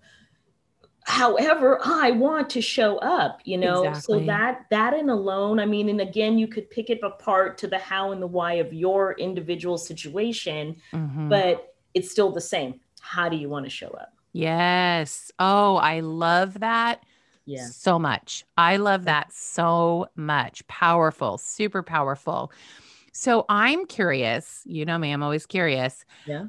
however 1.08 1.80
i 1.84 2.10
want 2.10 2.50
to 2.50 2.60
show 2.60 2.98
up 2.98 3.40
you 3.44 3.60
know 3.60 3.84
exactly. 3.84 4.20
so 4.22 4.26
that 4.26 4.66
that 4.72 4.92
in 4.96 5.10
alone 5.10 5.60
i 5.60 5.66
mean 5.66 5.88
and 5.88 6.02
again 6.02 6.36
you 6.40 6.48
could 6.48 6.68
pick 6.72 6.90
it 6.90 7.00
apart 7.04 7.60
to 7.60 7.68
the 7.68 7.78
how 7.78 8.12
and 8.12 8.20
the 8.20 8.28
why 8.28 8.54
of 8.54 8.74
your 8.74 9.14
individual 9.20 9.78
situation 9.78 10.76
mm-hmm. 10.92 11.30
but 11.30 11.76
it's 11.94 12.10
still 12.10 12.32
the 12.32 12.42
same 12.42 12.80
how 13.02 13.30
do 13.30 13.38
you 13.38 13.48
want 13.48 13.64
to 13.64 13.70
show 13.70 13.90
up 13.90 14.14
yes 14.34 15.32
oh 15.38 15.76
i 15.76 16.00
love 16.00 16.60
that 16.60 17.04
yeah 17.46 17.66
so 17.66 18.00
much 18.00 18.44
i 18.58 18.78
love 18.78 19.06
that 19.06 19.32
so 19.32 20.08
much 20.16 20.66
powerful 20.68 21.38
super 21.38 21.84
powerful 21.84 22.52
so 23.12 23.46
i'm 23.50 23.86
curious 23.86 24.62
you 24.66 24.86
know 24.86 24.98
me 24.98 25.12
i'm 25.12 25.24
always 25.24 25.46
curious 25.46 26.06
yeah 26.26 26.46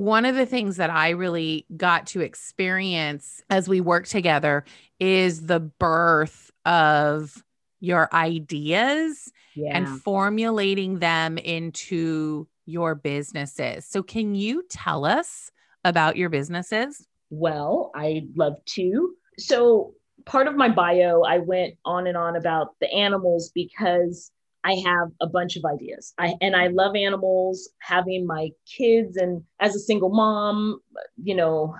one 0.00 0.24
of 0.24 0.34
the 0.34 0.46
things 0.46 0.76
that 0.76 0.88
I 0.88 1.10
really 1.10 1.66
got 1.76 2.06
to 2.08 2.20
experience 2.20 3.42
as 3.50 3.68
we 3.68 3.82
work 3.82 4.06
together 4.06 4.64
is 4.98 5.42
the 5.42 5.60
birth 5.60 6.50
of 6.64 7.44
your 7.80 8.08
ideas 8.14 9.30
yeah. 9.54 9.76
and 9.76 9.86
formulating 10.00 11.00
them 11.00 11.36
into 11.36 12.46
your 12.64 12.94
businesses. 12.94 13.84
So, 13.84 14.02
can 14.02 14.34
you 14.34 14.64
tell 14.70 15.04
us 15.04 15.50
about 15.84 16.16
your 16.16 16.30
businesses? 16.30 17.06
Well, 17.28 17.90
I'd 17.94 18.28
love 18.36 18.54
to. 18.76 19.14
So, 19.40 19.94
part 20.26 20.46
of 20.46 20.56
my 20.56 20.68
bio, 20.68 21.22
I 21.22 21.38
went 21.38 21.74
on 21.84 22.06
and 22.06 22.16
on 22.16 22.36
about 22.36 22.74
the 22.80 22.92
animals 22.92 23.50
because 23.54 24.30
I 24.62 24.74
have 24.74 25.08
a 25.20 25.26
bunch 25.26 25.56
of 25.56 25.64
ideas. 25.64 26.12
I 26.18 26.34
and 26.40 26.54
I 26.54 26.68
love 26.68 26.94
animals, 26.94 27.70
having 27.80 28.26
my 28.26 28.50
kids 28.66 29.16
and 29.16 29.42
as 29.58 29.74
a 29.74 29.80
single 29.80 30.10
mom, 30.10 30.80
you 31.22 31.34
know, 31.34 31.74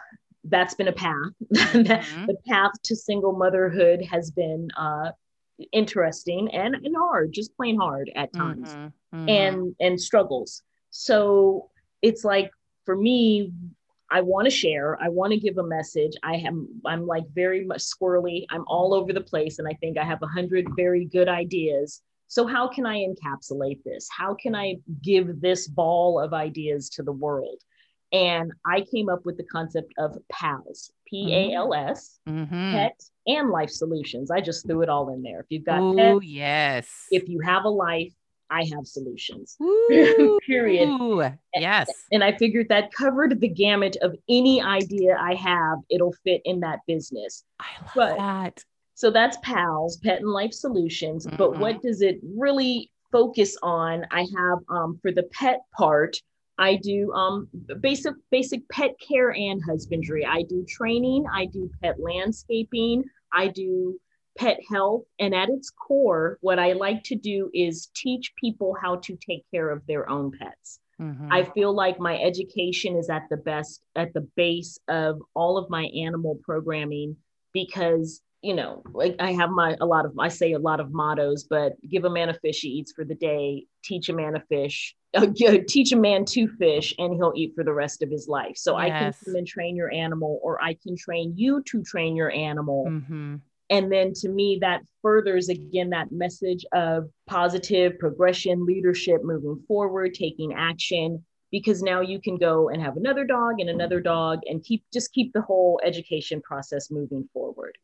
that's 0.44 0.74
been 0.74 0.88
a 0.88 0.92
path. 0.92 1.14
Mm-hmm. 1.52 2.26
the 2.26 2.36
path 2.48 2.72
to 2.84 2.96
single 2.96 3.32
motherhood 3.32 4.02
has 4.10 4.30
been 4.30 4.68
uh, 4.76 5.10
interesting 5.72 6.48
and, 6.54 6.74
and 6.74 6.96
hard, 6.96 7.32
just 7.32 7.56
plain 7.56 7.78
hard 7.78 8.10
at 8.16 8.32
times. 8.32 8.70
Mm-hmm. 8.70 9.16
Mm-hmm. 9.16 9.28
And 9.28 9.76
and 9.80 10.00
struggles. 10.00 10.62
So 10.90 11.70
it's 12.00 12.24
like 12.24 12.50
for 12.86 12.96
me, 12.96 13.52
I 14.10 14.20
want 14.22 14.46
to 14.46 14.50
share. 14.50 15.00
I 15.00 15.08
want 15.08 15.32
to 15.32 15.38
give 15.38 15.58
a 15.58 15.62
message. 15.62 16.12
I 16.22 16.36
am 16.36 16.68
I'm 16.84 17.06
like 17.06 17.24
very 17.34 17.64
much 17.64 17.82
squirrely. 17.82 18.44
I'm 18.50 18.64
all 18.66 18.94
over 18.94 19.12
the 19.12 19.20
place, 19.20 19.58
and 19.58 19.68
I 19.68 19.74
think 19.74 19.98
I 19.98 20.04
have 20.04 20.22
a 20.22 20.26
hundred 20.26 20.66
very 20.76 21.04
good 21.04 21.28
ideas 21.28 22.02
so, 22.30 22.46
how 22.46 22.68
can 22.68 22.86
I 22.86 23.04
encapsulate 23.04 23.82
this? 23.84 24.08
How 24.16 24.34
can 24.34 24.54
I 24.54 24.76
give 25.02 25.40
this 25.40 25.66
ball 25.66 26.20
of 26.20 26.32
ideas 26.32 26.88
to 26.90 27.02
the 27.02 27.10
world? 27.10 27.60
And 28.12 28.52
I 28.64 28.82
came 28.82 29.08
up 29.08 29.26
with 29.26 29.36
the 29.36 29.42
concept 29.42 29.92
of 29.98 30.16
PALS, 30.30 30.92
P 31.08 31.34
A 31.34 31.54
L 31.54 31.74
S, 31.74 32.20
mm-hmm. 32.28 32.72
pet 32.72 33.00
and 33.26 33.50
life 33.50 33.70
solutions. 33.70 34.30
I 34.30 34.40
just 34.40 34.64
threw 34.64 34.82
it 34.82 34.88
all 34.88 35.12
in 35.12 35.22
there. 35.22 35.40
If 35.40 35.46
you've 35.48 35.64
got 35.64 35.80
oh 35.80 36.20
yes. 36.20 36.88
If 37.10 37.28
you 37.28 37.40
have 37.40 37.64
a 37.64 37.68
life, 37.68 38.14
I 38.50 38.64
have 38.74 38.86
solutions. 38.86 39.56
Period. 40.46 40.88
Yes. 41.54 41.90
And 42.12 42.22
I 42.22 42.36
figured 42.36 42.68
that 42.68 42.92
covered 42.92 43.40
the 43.40 43.48
gamut 43.48 43.96
of 44.02 44.16
any 44.28 44.62
idea 44.62 45.16
I 45.18 45.34
have, 45.34 45.78
it'll 45.88 46.14
fit 46.24 46.42
in 46.44 46.60
that 46.60 46.80
business. 46.86 47.44
I 47.60 47.66
love 47.80 47.92
but 47.94 48.16
that. 48.16 48.64
So 48.94 49.10
that's 49.10 49.38
PALS, 49.42 49.98
Pet 49.98 50.20
and 50.20 50.28
Life 50.28 50.52
Solutions. 50.52 51.26
Mm-hmm. 51.26 51.36
But 51.36 51.58
what 51.58 51.80
does 51.80 52.02
it 52.02 52.18
really 52.22 52.90
focus 53.10 53.56
on? 53.62 54.04
I 54.10 54.26
have 54.36 54.58
um, 54.68 54.98
for 55.00 55.12
the 55.12 55.22
pet 55.32 55.60
part, 55.76 56.16
I 56.58 56.76
do 56.76 57.10
um, 57.12 57.48
basic 57.80 58.12
basic 58.30 58.68
pet 58.68 58.94
care 59.00 59.30
and 59.30 59.62
husbandry. 59.64 60.26
I 60.26 60.42
do 60.42 60.64
training. 60.68 61.24
I 61.32 61.46
do 61.46 61.70
pet 61.82 61.96
landscaping. 61.98 63.04
I 63.32 63.48
do 63.48 63.98
pet 64.40 64.58
health. 64.68 65.04
And 65.18 65.34
at 65.34 65.50
its 65.50 65.70
core, 65.70 66.38
what 66.40 66.58
I 66.58 66.72
like 66.72 67.02
to 67.04 67.14
do 67.14 67.50
is 67.52 67.90
teach 67.94 68.32
people 68.36 68.74
how 68.80 68.96
to 68.96 69.16
take 69.16 69.44
care 69.52 69.70
of 69.70 69.86
their 69.86 70.08
own 70.08 70.32
pets. 70.36 70.80
Mm-hmm. 71.00 71.32
I 71.32 71.44
feel 71.44 71.72
like 71.72 72.00
my 72.00 72.18
education 72.18 72.96
is 72.96 73.10
at 73.10 73.24
the 73.30 73.36
best, 73.36 73.82
at 73.96 74.12
the 74.14 74.26
base 74.36 74.78
of 74.88 75.20
all 75.34 75.56
of 75.56 75.70
my 75.70 75.84
animal 75.84 76.38
programming 76.42 77.16
because 77.52 78.22
you 78.42 78.54
know, 78.54 78.82
like 78.94 79.16
I 79.18 79.32
have 79.32 79.50
my 79.50 79.76
a 79.80 79.86
lot 79.86 80.06
of 80.06 80.18
I 80.18 80.28
say 80.28 80.52
a 80.52 80.58
lot 80.58 80.80
of 80.80 80.92
mottos, 80.92 81.44
but 81.44 81.74
give 81.86 82.06
a 82.06 82.10
man 82.10 82.30
a 82.30 82.34
fish 82.34 82.60
he 82.60 82.68
eats 82.68 82.92
for 82.92 83.04
the 83.04 83.14
day. 83.14 83.66
Teach 83.84 84.08
a 84.08 84.14
man 84.14 84.34
a 84.34 84.40
fish. 84.40 84.96
Uh, 85.12 85.26
teach 85.68 85.92
a 85.92 85.96
man 85.96 86.24
to 86.24 86.48
fish, 86.48 86.94
and 86.98 87.14
he'll 87.14 87.34
eat 87.36 87.52
for 87.54 87.64
the 87.64 87.72
rest 87.72 88.02
of 88.02 88.10
his 88.10 88.28
life. 88.28 88.56
So 88.56 88.78
yes. 88.78 88.86
I 88.86 88.88
can 88.88 89.14
come 89.24 89.36
and 89.36 89.46
train 89.46 89.76
your 89.76 89.92
animal, 89.92 90.40
or 90.42 90.62
I 90.62 90.74
can 90.82 90.96
train 90.96 91.34
you 91.36 91.62
to 91.64 91.82
train 91.82 92.16
your 92.16 92.30
animal. 92.30 92.86
Mm-hmm. 92.88 93.36
And 93.70 93.90
then 93.90 94.12
to 94.14 94.28
me, 94.28 94.58
that 94.60 94.82
furthers 95.00 95.48
again 95.48 95.90
that 95.90 96.10
message 96.10 96.64
of 96.72 97.08
positive 97.26 97.98
progression, 97.98 98.66
leadership, 98.66 99.22
moving 99.22 99.62
forward, 99.68 100.14
taking 100.14 100.52
action, 100.54 101.24
because 101.50 101.82
now 101.82 102.00
you 102.00 102.20
can 102.20 102.36
go 102.36 102.68
and 102.68 102.82
have 102.82 102.96
another 102.96 103.24
dog 103.24 103.60
and 103.60 103.70
another 103.70 104.00
dog 104.00 104.40
and 104.46 104.62
keep 104.64 104.84
just 104.92 105.12
keep 105.12 105.32
the 105.32 105.42
whole 105.42 105.80
education 105.84 106.40
process 106.42 106.90
moving 106.90 107.28
forward 107.32 107.76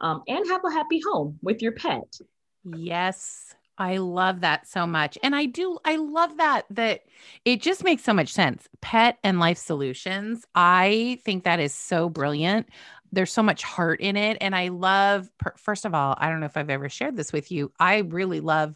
um, 0.00 0.22
and 0.28 0.46
have 0.48 0.62
a 0.64 0.70
happy 0.70 1.00
home 1.00 1.38
with 1.42 1.60
your 1.62 1.72
pet. 1.72 2.18
Yes. 2.64 3.54
I 3.78 3.96
love 3.96 4.42
that 4.42 4.68
so 4.68 4.86
much. 4.86 5.16
And 5.22 5.34
I 5.34 5.46
do, 5.46 5.78
I 5.84 5.96
love 5.96 6.36
that, 6.36 6.66
that 6.70 7.00
it 7.44 7.62
just 7.62 7.82
makes 7.82 8.04
so 8.04 8.12
much 8.12 8.32
sense. 8.32 8.68
Pet 8.80 9.18
and 9.24 9.40
life 9.40 9.58
solutions. 9.58 10.44
I 10.54 11.18
think 11.24 11.44
that 11.44 11.58
is 11.58 11.74
so 11.74 12.08
brilliant. 12.08 12.68
There's 13.12 13.32
so 13.32 13.42
much 13.42 13.62
heart 13.62 14.00
in 14.00 14.16
it. 14.16 14.38
And 14.40 14.54
I 14.54 14.68
love, 14.68 15.28
first 15.56 15.84
of 15.84 15.94
all, 15.94 16.14
I 16.18 16.28
don't 16.28 16.40
know 16.40 16.46
if 16.46 16.56
I've 16.56 16.70
ever 16.70 16.88
shared 16.88 17.16
this 17.16 17.32
with 17.32 17.52
you. 17.52 17.72
I 17.78 17.98
really 17.98 18.40
love 18.40 18.74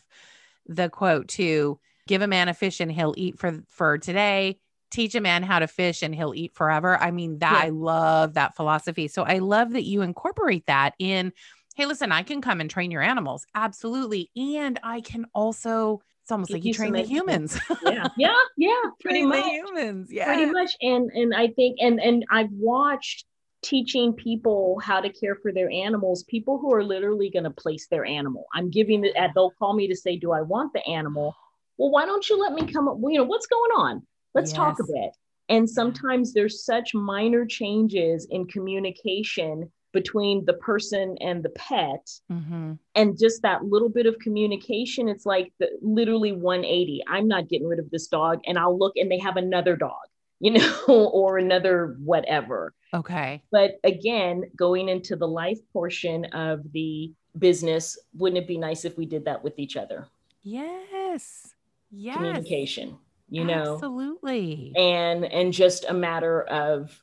the 0.67 0.89
quote 0.89 1.29
to 1.29 1.79
give 2.07 2.23
a 2.23 2.27
man 2.27 2.49
a 2.49 2.55
fish 2.55 2.81
and 2.81 2.93
he'll 2.93 3.15
eat 3.17 3.39
for, 3.39 3.63
for 3.69 3.99
today 3.99 4.59
teach 4.91 5.15
a 5.15 5.21
man 5.21 5.43
how 5.43 5.59
to 5.59 5.67
fish 5.67 6.03
and 6.03 6.15
he'll 6.15 6.35
eat 6.35 6.55
forever. 6.55 6.97
I 6.97 7.11
mean, 7.11 7.41
that 7.41 7.53
yeah. 7.53 7.67
I 7.67 7.69
love 7.71 8.35
that 8.35 8.57
philosophy. 8.57 9.09
So 9.09 9.25
I 9.25 9.39
love 9.39 9.73
that 9.73 9.83
you 9.85 10.03
incorporate 10.03 10.67
that 10.67 10.95
in 10.99 11.33
hey, 11.77 11.85
listen, 11.85 12.11
I 12.11 12.23
can 12.23 12.41
come 12.41 12.63
and 12.63 12.71
train 12.71 12.91
your 12.91 13.03
animals. 13.03 13.47
Absolutely. 13.55 14.31
And 14.35 14.81
I 14.83 15.03
can 15.03 15.27
also, 15.35 16.01
it's 16.23 16.33
almost 16.33 16.51
like 16.51 16.65
you, 16.65 16.73
train 16.73 16.95
the 16.95 17.03
humans. 17.03 17.61
yeah. 17.85 18.09
Yeah. 18.17 18.35
Yeah. 18.57 18.83
Pretty 19.01 19.27
much. 19.27 19.45
humans. 19.45 20.11
Yeah. 20.11 20.25
Pretty 20.25 20.51
much. 20.51 20.75
And 20.81 21.11
and 21.13 21.35
I 21.35 21.49
think 21.49 21.77
and 21.81 22.01
and 22.01 22.25
I've 22.31 22.51
watched 22.51 23.27
teaching 23.67 24.13
people 24.13 24.79
how 24.79 25.01
to 25.01 25.11
care 25.11 25.35
for 25.35 25.53
their 25.53 25.69
animals, 25.71 26.23
people 26.25 26.57
who 26.59 26.73
are 26.73 26.85
literally 26.85 27.31
going 27.31 27.45
to 27.45 27.51
place 27.51 27.89
their 27.89 28.05
animal. 28.05 28.47
I'm 28.55 28.71
giving 28.71 29.05
it, 29.05 29.15
they'll 29.35 29.51
call 29.51 29.75
me 29.75 29.89
to 29.89 29.97
say, 29.97 30.17
Do 30.17 30.33
I 30.33 30.43
want 30.43 30.73
the 30.73 30.87
animal? 30.87 31.35
Well, 31.77 31.91
why 31.91 32.07
don't 32.07 32.29
you 32.29 32.41
let 32.41 32.53
me 32.53 32.73
come 32.73 32.89
up? 32.89 32.97
You 33.03 33.19
know, 33.19 33.25
what's 33.25 33.47
going 33.47 33.73
on? 33.77 34.07
Let's 34.35 34.51
yes. 34.51 34.57
talk 34.57 34.79
a 34.81 34.85
bit. 34.85 35.17
And 35.49 35.69
sometimes 35.69 36.33
there's 36.33 36.65
such 36.65 36.95
minor 36.95 37.45
changes 37.45 38.27
in 38.31 38.47
communication 38.47 39.71
between 39.93 40.45
the 40.45 40.53
person 40.55 41.17
and 41.21 41.43
the 41.43 41.49
pet 41.51 42.07
mm-hmm. 42.31 42.75
and 42.95 43.19
just 43.19 43.43
that 43.43 43.65
little 43.65 43.89
bit 43.89 44.05
of 44.05 44.19
communication 44.19 45.09
it's 45.09 45.25
like 45.25 45.51
the, 45.59 45.71
literally 45.81 46.33
180 46.33 47.03
i'm 47.09 47.27
not 47.27 47.49
getting 47.49 47.67
rid 47.67 47.79
of 47.79 47.89
this 47.89 48.07
dog 48.09 48.41
and 48.47 48.59
i'll 48.59 48.79
look 48.79 48.93
and 48.97 49.11
they 49.11 49.19
have 49.19 49.39
another 49.39 49.75
dog 49.75 50.05
you 50.41 50.53
know 50.53 50.81
or 50.89 51.39
another 51.39 51.97
whatever. 52.01 52.75
Okay. 52.95 53.43
But 53.51 53.73
again 53.85 54.45
going 54.57 54.89
into 54.89 55.17
the 55.17 55.29
life 55.29 55.59
portion 55.73 56.25
of 56.27 56.61
the 56.73 57.13
business 57.39 57.99
wouldn't 58.15 58.43
it 58.43 58.49
be 58.49 58.57
nice 58.57 58.85
if 58.85 58.97
we 58.97 59.05
did 59.07 59.25
that 59.27 59.43
with 59.45 59.59
each 59.59 59.77
other? 59.77 60.07
Yes. 60.43 61.55
Yes. 61.91 62.17
Communication 62.17 62.99
you 63.29 63.45
know? 63.45 63.75
Absolutely. 63.75 64.73
And 64.77 65.25
and 65.25 65.53
just 65.53 65.87
a 65.89 65.95
matter 65.95 66.43
of 66.43 67.03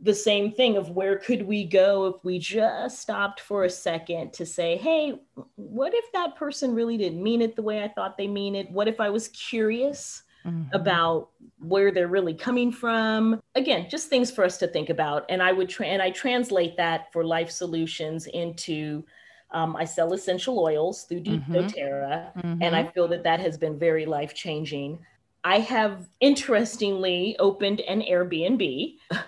the 0.00 0.14
same 0.14 0.52
thing 0.52 0.76
of 0.76 0.90
where 0.90 1.18
could 1.18 1.42
we 1.42 1.64
go 1.64 2.06
if 2.06 2.24
we 2.24 2.38
just 2.38 3.00
stopped 3.00 3.40
for 3.40 3.64
a 3.64 3.70
second 3.70 4.32
to 4.32 4.46
say 4.46 4.76
hey 4.76 5.20
what 5.56 5.92
if 5.92 6.04
that 6.12 6.36
person 6.36 6.72
really 6.72 6.96
didn't 6.96 7.20
mean 7.20 7.42
it 7.42 7.56
the 7.56 7.62
way 7.62 7.82
i 7.82 7.88
thought 7.88 8.16
they 8.16 8.28
mean 8.28 8.54
it? 8.54 8.70
What 8.70 8.86
if 8.86 9.00
i 9.00 9.10
was 9.10 9.28
curious 9.28 10.22
mm-hmm. 10.48 10.74
about 10.74 11.30
where 11.60 11.90
they're 11.90 12.08
really 12.08 12.34
coming 12.34 12.70
from 12.70 13.40
again 13.54 13.86
just 13.90 14.08
things 14.08 14.30
for 14.30 14.44
us 14.44 14.58
to 14.58 14.68
think 14.68 14.90
about 14.90 15.24
and 15.28 15.42
i 15.42 15.52
would 15.52 15.68
tra- 15.68 15.86
and 15.86 16.00
i 16.00 16.10
translate 16.10 16.76
that 16.76 17.12
for 17.12 17.24
life 17.24 17.50
solutions 17.50 18.26
into 18.26 19.04
um, 19.50 19.74
i 19.76 19.84
sell 19.84 20.12
essential 20.12 20.58
oils 20.60 21.04
through 21.04 21.20
mm-hmm. 21.20 21.54
doTERRA 21.54 22.34
mm-hmm. 22.36 22.62
and 22.62 22.76
i 22.76 22.84
feel 22.84 23.08
that 23.08 23.24
that 23.24 23.40
has 23.40 23.58
been 23.58 23.78
very 23.78 24.06
life 24.06 24.34
changing 24.34 24.98
i 25.42 25.58
have 25.58 26.08
interestingly 26.20 27.36
opened 27.38 27.80
an 27.80 28.02
airbnb 28.02 28.94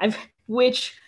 I've 0.00 0.16
which 0.46 0.98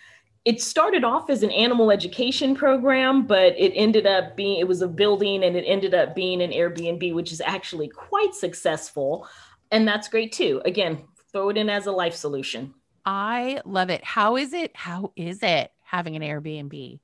it 0.45 0.61
started 0.61 1.03
off 1.03 1.29
as 1.29 1.41
an 1.41 1.51
animal 1.51 1.91
education 1.91 2.55
program, 2.55 3.25
but 3.25 3.57
it 3.57 3.73
ended 3.75 4.05
up 4.05 4.35
being 4.35 4.59
it 4.59 4.67
was 4.67 4.81
a 4.81 4.87
building 4.87 5.43
and 5.43 5.55
it 5.55 5.63
ended 5.65 5.93
up 5.93 6.15
being 6.15 6.41
an 6.41 6.51
Airbnb, 6.51 7.13
which 7.13 7.31
is 7.31 7.41
actually 7.41 7.87
quite 7.87 8.35
successful. 8.35 9.27
And 9.73 9.87
that's 9.87 10.07
great 10.07 10.31
too. 10.31 10.61
Again, 10.65 10.99
throw 11.31 11.49
it 11.49 11.57
in 11.57 11.67
as 11.67 11.87
a 11.87 11.91
life 11.91 12.15
solution. 12.15 12.75
I 13.05 13.59
love 13.65 13.89
it. 13.89 14.03
How 14.03 14.37
is 14.37 14.53
it? 14.53 14.71
How 14.75 15.11
is 15.15 15.41
it 15.41 15.71
having 15.83 16.15
an 16.15 16.21
Airbnb? 16.21 16.99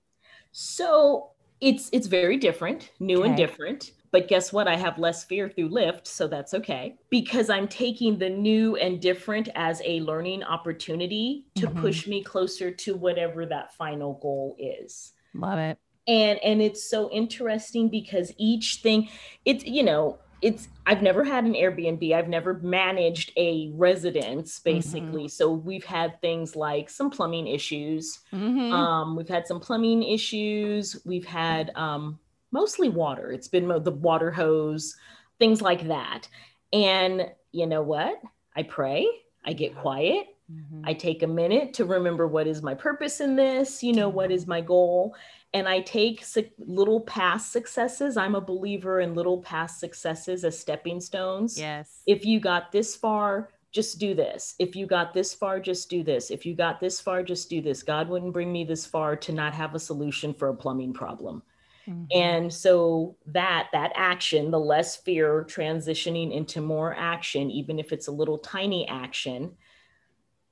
So 0.51 1.31
it's 1.59 1.89
it's 1.91 2.05
very 2.05 2.37
different, 2.37 2.91
new 2.99 3.21
okay. 3.21 3.29
and 3.29 3.35
different. 3.35 3.91
But 4.11 4.27
guess 4.27 4.53
what? 4.53 4.67
I 4.67 4.75
have 4.75 4.99
less 4.99 5.23
fear 5.23 5.49
through 5.49 5.69
Lift, 5.69 6.07
so 6.07 6.27
that's 6.27 6.53
okay 6.53 6.95
because 7.09 7.49
I'm 7.49 7.67
taking 7.67 8.19
the 8.19 8.29
new 8.29 8.75
and 8.75 9.01
different 9.01 9.49
as 9.55 9.81
a 9.83 9.99
learning 10.01 10.43
opportunity 10.43 11.45
to 11.55 11.67
mm-hmm. 11.67 11.81
push 11.81 12.07
me 12.07 12.23
closer 12.23 12.71
to 12.71 12.95
whatever 12.95 13.47
that 13.47 13.73
final 13.75 14.19
goal 14.21 14.55
is. 14.59 15.13
Love 15.33 15.57
it. 15.57 15.79
And 16.07 16.39
and 16.43 16.61
it's 16.61 16.87
so 16.87 17.11
interesting 17.11 17.89
because 17.89 18.31
each 18.37 18.79
thing 18.83 19.09
it's 19.43 19.65
you 19.65 19.81
know, 19.81 20.19
it's 20.41 20.67
I've 20.85 21.01
never 21.01 21.23
had 21.23 21.43
an 21.43 21.53
Airbnb. 21.53 22.13
I've 22.13 22.29
never 22.29 22.55
managed 22.55 23.31
a 23.37 23.71
residence 23.73 24.59
basically. 24.59 25.23
Mm-hmm. 25.23 25.27
So 25.27 25.51
we've 25.51 25.85
had 25.85 26.19
things 26.21 26.55
like 26.55 26.89
some 26.89 27.09
plumbing 27.09 27.47
issues. 27.47 28.19
Mm-hmm. 28.33 28.71
Um, 28.71 29.15
we've 29.15 29.27
had 29.27 29.47
some 29.47 29.59
plumbing 29.59 30.03
issues. 30.03 31.01
We've 31.05 31.25
had 31.25 31.71
um, 31.75 32.19
mostly 32.51 32.89
water. 32.89 33.31
It's 33.31 33.47
been 33.47 33.67
the 33.67 33.91
water 33.91 34.31
hose, 34.31 34.95
things 35.37 35.61
like 35.61 35.87
that. 35.87 36.27
And 36.73 37.29
you 37.51 37.67
know 37.67 37.81
what? 37.81 38.21
I 38.55 38.63
pray, 38.63 39.07
I 39.45 39.53
get 39.53 39.75
quiet, 39.75 40.27
mm-hmm. 40.51 40.81
I 40.85 40.93
take 40.93 41.23
a 41.23 41.27
minute 41.27 41.73
to 41.75 41.85
remember 41.85 42.27
what 42.27 42.47
is 42.47 42.61
my 42.61 42.73
purpose 42.73 43.21
in 43.21 43.35
this, 43.35 43.83
you 43.83 43.93
know, 43.93 44.09
what 44.09 44.31
is 44.31 44.47
my 44.47 44.61
goal. 44.61 45.15
And 45.53 45.67
I 45.67 45.81
take 45.81 46.23
su- 46.23 46.49
little 46.59 47.01
past 47.01 47.51
successes. 47.51 48.17
I'm 48.17 48.35
a 48.35 48.41
believer 48.41 49.01
in 49.01 49.15
little 49.15 49.41
past 49.41 49.79
successes 49.79 50.43
as 50.45 50.59
stepping 50.59 51.01
stones. 51.01 51.57
Yes. 51.57 52.01
If 52.05 52.25
you 52.25 52.39
got 52.39 52.71
this 52.71 52.95
far, 52.95 53.49
just 53.71 53.99
do 53.99 54.13
this. 54.13 54.55
If 54.59 54.75
you 54.75 54.85
got 54.85 55.13
this 55.13 55.33
far, 55.33 55.59
just 55.59 55.89
do 55.89 56.03
this. 56.03 56.31
If 56.31 56.45
you 56.45 56.55
got 56.55 56.79
this 56.79 56.99
far, 56.99 57.23
just 57.23 57.49
do 57.49 57.61
this. 57.61 57.83
God 57.83 58.09
wouldn't 58.09 58.33
bring 58.33 58.51
me 58.51 58.63
this 58.63 58.85
far 58.85 59.15
to 59.17 59.31
not 59.31 59.53
have 59.53 59.75
a 59.75 59.79
solution 59.79 60.33
for 60.33 60.49
a 60.49 60.55
plumbing 60.55 60.93
problem. 60.93 61.43
Mm-hmm. 61.87 62.05
And 62.11 62.53
so 62.53 63.15
that 63.27 63.69
that 63.73 63.91
action, 63.95 64.51
the 64.51 64.59
less 64.59 64.97
fear 64.97 65.45
transitioning 65.47 66.31
into 66.33 66.61
more 66.61 66.95
action, 66.95 67.49
even 67.49 67.79
if 67.79 67.91
it's 67.91 68.07
a 68.07 68.11
little 68.11 68.37
tiny 68.37 68.87
action, 68.87 69.55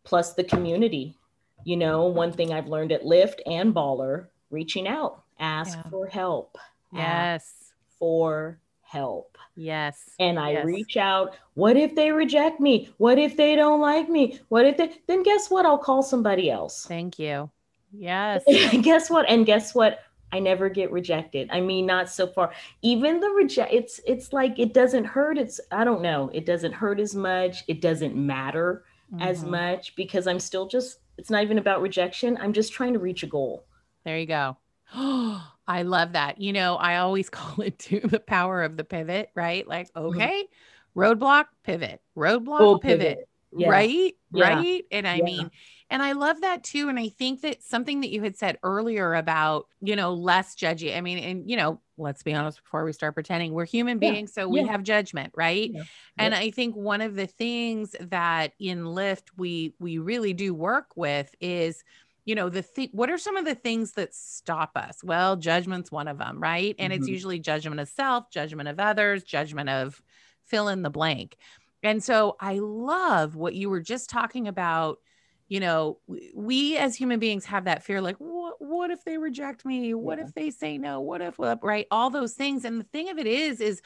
plus 0.07 0.33
the 0.33 0.43
community. 0.43 1.17
You 1.65 1.75
know, 1.75 2.05
one 2.05 2.31
thing 2.31 2.53
I've 2.53 2.67
learned 2.67 2.93
at 2.93 3.05
Lift 3.05 3.41
and 3.45 3.75
Baller, 3.75 4.27
reaching 4.49 4.87
out, 4.87 5.23
ask 5.37 5.77
yeah. 5.77 5.89
for 5.89 6.07
help. 6.07 6.57
Yes. 6.93 7.73
for 7.99 8.57
help. 8.81 9.37
Yes. 9.57 10.11
And 10.17 10.39
I 10.39 10.51
yes. 10.51 10.65
reach 10.65 10.95
out. 10.95 11.35
What 11.55 11.75
if 11.75 11.93
they 11.93 12.13
reject 12.13 12.61
me? 12.61 12.89
What 12.97 13.19
if 13.19 13.35
they 13.35 13.57
don't 13.57 13.81
like 13.81 14.07
me? 14.07 14.39
What 14.47 14.65
if 14.65 14.77
they 14.77 14.93
then 15.07 15.23
guess 15.23 15.49
what? 15.49 15.65
I'll 15.65 15.77
call 15.77 16.01
somebody 16.01 16.49
else. 16.49 16.85
Thank 16.85 17.19
you. 17.19 17.49
Yes. 17.91 18.43
guess 18.81 19.09
what? 19.09 19.27
And 19.27 19.45
guess 19.45 19.75
what? 19.75 19.99
I 20.31 20.39
never 20.39 20.69
get 20.69 20.91
rejected. 20.91 21.49
I 21.51 21.59
mean, 21.59 21.85
not 21.85 22.09
so 22.09 22.27
far. 22.27 22.53
Even 22.81 23.19
the 23.19 23.29
reject, 23.29 23.73
it's 23.73 23.99
it's 24.05 24.31
like 24.31 24.57
it 24.57 24.73
doesn't 24.73 25.05
hurt. 25.05 25.37
It's 25.37 25.59
I 25.69 25.83
don't 25.83 26.01
know. 26.01 26.29
It 26.33 26.45
doesn't 26.45 26.73
hurt 26.73 27.01
as 27.01 27.13
much. 27.13 27.65
It 27.67 27.81
doesn't 27.81 28.15
matter 28.15 28.85
mm-hmm. 29.13 29.21
as 29.21 29.43
much 29.43 29.95
because 29.95 30.27
I'm 30.27 30.39
still 30.39 30.67
just. 30.67 30.99
It's 31.17 31.31
not 31.31 31.43
even 31.43 31.57
about 31.57 31.81
rejection. 31.81 32.37
I'm 32.39 32.53
just 32.53 32.73
trying 32.73 32.93
to 32.93 32.99
reach 32.99 33.23
a 33.23 33.27
goal. 33.27 33.65
There 34.05 34.19
you 34.19 34.27
go. 34.27 34.57
I 34.93 35.81
love 35.83 36.13
that. 36.13 36.39
You 36.39 36.53
know, 36.53 36.75
I 36.75 36.97
always 36.97 37.29
call 37.31 37.61
it 37.61 37.79
to 37.79 37.99
the 37.99 38.19
power 38.19 38.63
of 38.63 38.77
the 38.77 38.83
pivot, 38.83 39.29
right? 39.35 39.67
Like, 39.67 39.91
mm-hmm. 39.93 40.07
okay, 40.07 40.43
mm-hmm. 40.43 40.99
roadblock, 40.99 41.45
pivot, 41.63 42.01
roadblock, 42.15 42.81
pivot, 42.81 42.99
pivot. 42.99 43.29
Yeah. 43.51 43.69
right? 43.69 44.15
Yeah. 44.31 44.53
Right. 44.55 44.85
And 44.91 45.07
I 45.07 45.15
yeah. 45.15 45.23
mean, 45.23 45.51
and 45.89 46.03
I 46.03 46.11
love 46.13 46.41
that 46.41 46.63
too. 46.63 46.89
And 46.89 46.99
I 46.99 47.09
think 47.09 47.41
that 47.41 47.63
something 47.63 48.01
that 48.01 48.09
you 48.09 48.21
had 48.21 48.37
said 48.37 48.57
earlier 48.61 49.13
about, 49.13 49.67
you 49.81 49.95
know, 49.95 50.13
less 50.13 50.55
judgy. 50.55 50.95
I 50.95 51.01
mean, 51.01 51.17
and, 51.17 51.49
you 51.49 51.57
know, 51.57 51.79
let's 51.97 52.23
be 52.23 52.33
honest 52.33 52.63
before 52.63 52.85
we 52.85 52.93
start 52.93 53.13
pretending 53.13 53.53
we're 53.53 53.65
human 53.65 53.99
beings. 53.99 54.33
So 54.33 54.47
we 54.47 54.63
have 54.65 54.83
judgment, 54.83 55.33
right? 55.35 55.71
And 56.17 56.33
I 56.35 56.51
think 56.51 56.75
one 56.75 57.01
of 57.01 57.15
the 57.15 57.27
things 57.27 57.95
that 57.99 58.53
in 58.59 58.85
Lift 58.85 59.31
we 59.37 59.73
we 59.79 59.97
really 59.97 60.33
do 60.33 60.53
work 60.53 60.87
with 60.95 61.33
is 61.39 61.83
you 62.27 62.35
know 62.35 62.49
the 62.49 62.61
thing 62.61 62.89
what 62.91 63.09
are 63.09 63.17
some 63.17 63.37
of 63.37 63.45
the 63.45 63.55
things 63.55 63.93
that 63.93 64.13
stop 64.13 64.71
us 64.75 65.03
well 65.03 65.37
judgment's 65.37 65.91
one 65.91 66.09
of 66.09 66.17
them 66.17 66.39
right 66.39 66.75
and 66.77 66.91
mm-hmm. 66.91 67.01
it's 67.01 67.09
usually 67.09 67.39
judgment 67.39 67.79
of 67.79 67.87
self 67.87 68.29
judgment 68.29 68.67
of 68.67 68.79
others 68.79 69.23
judgment 69.23 69.69
of 69.69 70.01
fill 70.43 70.67
in 70.67 70.81
the 70.81 70.89
blank 70.89 71.37
and 71.83 72.03
so 72.03 72.35
i 72.41 72.59
love 72.59 73.35
what 73.35 73.55
you 73.55 73.69
were 73.69 73.79
just 73.79 74.09
talking 74.09 74.47
about 74.47 74.99
you 75.47 75.59
know 75.59 75.97
we 76.33 76.77
as 76.77 76.95
human 76.95 77.19
beings 77.19 77.45
have 77.45 77.65
that 77.65 77.83
fear 77.83 78.01
like 78.01 78.17
what 78.17 78.47
what, 78.59 78.91
if 78.91 79.03
they 79.03 79.17
reject 79.17 79.65
me? 79.65 79.93
What 79.93 80.17
yeah. 80.17 80.25
if 80.25 80.33
they 80.33 80.49
say 80.49 80.77
no? 80.77 81.01
What 81.01 81.21
if, 81.21 81.37
what, 81.37 81.63
right? 81.63 81.87
All 81.91 82.09
those 82.09 82.33
things. 82.33 82.65
And 82.65 82.79
the 82.79 82.85
thing 82.85 83.09
of 83.09 83.17
it 83.17 83.27
is, 83.27 83.61
is 83.61 83.81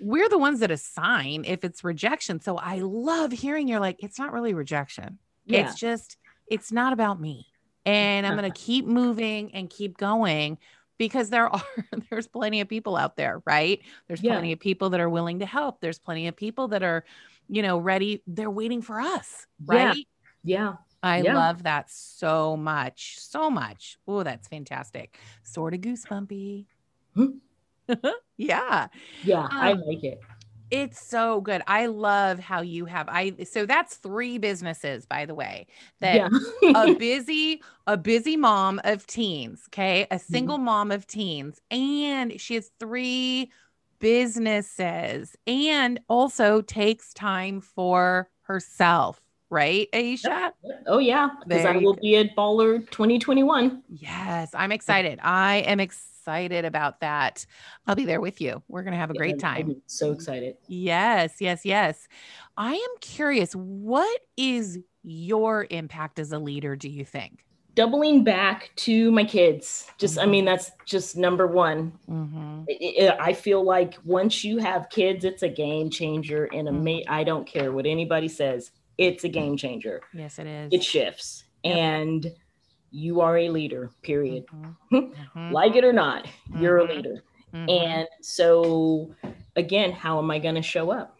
we're 0.00 0.28
the 0.28 0.38
ones 0.38 0.60
that 0.60 0.70
assign 0.70 1.44
if 1.46 1.64
it's 1.64 1.84
rejection. 1.84 2.40
So 2.40 2.56
I 2.56 2.78
love 2.78 3.32
hearing 3.32 3.68
you're 3.68 3.80
like, 3.80 4.02
it's 4.02 4.18
not 4.18 4.32
really 4.32 4.54
rejection. 4.54 5.18
Yeah. 5.46 5.68
It's 5.68 5.78
just, 5.78 6.16
it's 6.46 6.72
not 6.72 6.92
about 6.92 7.20
me. 7.20 7.46
And 7.84 8.26
I'm 8.26 8.36
going 8.36 8.50
to 8.50 8.58
keep 8.58 8.86
moving 8.86 9.54
and 9.54 9.70
keep 9.70 9.96
going 9.96 10.58
because 10.98 11.30
there 11.30 11.48
are 11.48 11.62
there's 12.10 12.26
plenty 12.26 12.60
of 12.60 12.68
people 12.68 12.96
out 12.96 13.16
there 13.16 13.40
right 13.46 13.80
there's 14.08 14.20
yeah. 14.20 14.32
plenty 14.32 14.50
of 14.50 14.58
people 14.58 14.90
that 14.90 14.98
are 14.98 15.08
willing 15.08 15.38
to 15.38 15.46
help 15.46 15.80
there's 15.80 16.00
plenty 16.00 16.26
of 16.26 16.34
people 16.34 16.66
that 16.68 16.82
are 16.82 17.04
you 17.48 17.62
know 17.62 17.78
ready 17.78 18.20
they're 18.26 18.50
waiting 18.50 18.82
for 18.82 19.00
us 19.00 19.46
right 19.64 20.04
yeah, 20.42 20.64
yeah. 20.64 20.72
I 21.02 21.22
yeah. 21.22 21.34
love 21.34 21.62
that 21.62 21.90
so 21.90 22.56
much, 22.56 23.18
so 23.18 23.50
much. 23.50 23.98
Oh, 24.06 24.22
that's 24.22 24.48
fantastic. 24.48 25.18
Sort 25.42 25.74
of 25.74 25.80
goosebumpy. 25.80 26.66
Hmm. 27.14 27.38
yeah. 28.36 28.88
Yeah, 29.24 29.44
um, 29.44 29.48
I 29.52 29.72
like 29.72 30.04
it. 30.04 30.20
It's 30.70 31.00
so 31.00 31.40
good. 31.40 31.62
I 31.66 31.86
love 31.86 32.38
how 32.38 32.60
you 32.60 32.84
have 32.84 33.08
I 33.08 33.34
so 33.44 33.64
that's 33.64 33.96
three 33.96 34.36
businesses 34.36 35.06
by 35.06 35.24
the 35.24 35.34
way. 35.34 35.66
That 36.00 36.30
yeah. 36.62 36.72
a 36.74 36.94
busy 36.98 37.62
a 37.86 37.96
busy 37.96 38.36
mom 38.36 38.78
of 38.84 39.06
teens, 39.06 39.62
okay? 39.70 40.02
A 40.02 40.16
mm-hmm. 40.16 40.32
single 40.32 40.56
mm-hmm. 40.56 40.66
mom 40.66 40.90
of 40.90 41.06
teens 41.06 41.60
and 41.70 42.38
she 42.38 42.54
has 42.56 42.70
three 42.78 43.50
businesses 43.98 45.36
and 45.46 46.00
also 46.08 46.60
takes 46.60 47.14
time 47.14 47.60
for 47.60 48.28
herself 48.42 49.20
right, 49.50 49.88
Aisha? 49.92 50.52
Oh, 50.86 50.98
yeah, 50.98 51.28
because 51.46 51.64
I 51.64 51.76
will 51.76 51.94
be 51.94 52.16
at 52.16 52.36
Baller 52.36 52.88
2021. 52.90 53.82
Yes, 53.88 54.50
I'm 54.54 54.72
excited. 54.72 55.18
I 55.22 55.56
am 55.58 55.80
excited 55.80 56.64
about 56.64 57.00
that. 57.00 57.46
I'll 57.86 57.94
be 57.94 58.04
there 58.04 58.20
with 58.20 58.40
you. 58.40 58.62
We're 58.68 58.82
going 58.82 58.92
to 58.92 58.98
have 58.98 59.10
a 59.10 59.14
yeah, 59.14 59.18
great 59.18 59.38
time. 59.38 59.70
I'm 59.70 59.82
so 59.86 60.12
excited. 60.12 60.56
Yes, 60.66 61.36
yes, 61.40 61.64
yes. 61.64 62.08
I 62.56 62.74
am 62.74 62.98
curious, 63.00 63.54
what 63.54 64.20
is 64.36 64.78
your 65.02 65.66
impact 65.70 66.18
as 66.18 66.32
a 66.32 66.38
leader, 66.38 66.76
do 66.76 66.88
you 66.88 67.04
think? 67.04 67.44
doubling 67.78 68.24
back 68.24 68.72
to 68.74 69.08
my 69.12 69.22
kids 69.22 69.86
just 69.98 70.16
mm-hmm. 70.16 70.28
i 70.28 70.30
mean 70.30 70.44
that's 70.44 70.72
just 70.84 71.16
number 71.16 71.46
one 71.46 71.92
mm-hmm. 72.10 72.62
it, 72.66 73.04
it, 73.04 73.16
i 73.20 73.32
feel 73.32 73.62
like 73.62 73.94
once 74.04 74.42
you 74.42 74.58
have 74.58 74.90
kids 74.90 75.24
it's 75.24 75.44
a 75.44 75.48
game 75.48 75.88
changer 75.88 76.46
and 76.46 76.66
a 76.66 76.72
mm-hmm. 76.72 77.08
i 77.08 77.22
don't 77.22 77.46
care 77.46 77.70
what 77.70 77.86
anybody 77.86 78.26
says 78.26 78.72
it's 78.98 79.24
a 79.24 79.28
game 79.28 79.56
changer. 79.56 80.02
Yes, 80.12 80.38
it 80.38 80.46
is. 80.46 80.72
It 80.72 80.84
shifts. 80.84 81.44
Yep. 81.64 81.76
And 81.76 82.32
you 82.90 83.20
are 83.20 83.38
a 83.38 83.48
leader, 83.48 83.90
period. 84.02 84.46
Mm-hmm. 84.46 84.96
mm-hmm. 84.96 85.52
like 85.52 85.76
it 85.76 85.84
or 85.84 85.92
not, 85.92 86.24
mm-hmm. 86.24 86.62
you're 86.62 86.78
a 86.78 86.84
mm-hmm. 86.84 86.96
leader. 86.96 87.24
Mm-hmm. 87.54 87.68
And 87.70 88.08
so, 88.20 89.14
again, 89.56 89.92
how 89.92 90.18
am 90.18 90.30
I 90.30 90.38
going 90.38 90.56
to 90.56 90.62
show 90.62 90.90
up? 90.90 91.16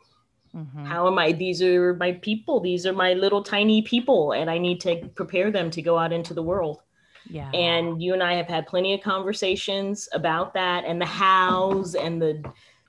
Mm-hmm. 0.55 0.85
How 0.85 1.07
am 1.07 1.19
I? 1.19 1.33
These 1.33 1.63
are 1.63 1.95
my 1.95 2.13
people. 2.13 2.61
These 2.61 2.87
are 2.87 2.93
my 2.93 3.15
little 3.15 3.43
tiny 3.43 3.83
people, 3.83 4.33
and 4.33 4.51
I 4.51 4.59
need 4.59 4.81
to 4.81 5.09
prepare 5.15 5.51
them 5.51 5.71
to 5.71 5.83
go 5.83 5.99
out 5.99 6.13
into 6.13 6.35
the 6.35 6.43
world. 6.43 6.83
Yeah. 7.31 7.51
And 7.53 8.03
you 8.03 8.15
and 8.15 8.23
I 8.23 8.35
have 8.35 8.47
had 8.47 8.67
plenty 8.67 8.95
of 8.95 9.03
conversations 9.03 10.09
about 10.13 10.55
that 10.55 10.85
and 10.87 11.01
the 11.01 11.07
hows 11.07 11.95
and 11.95 12.21
the 12.21 12.43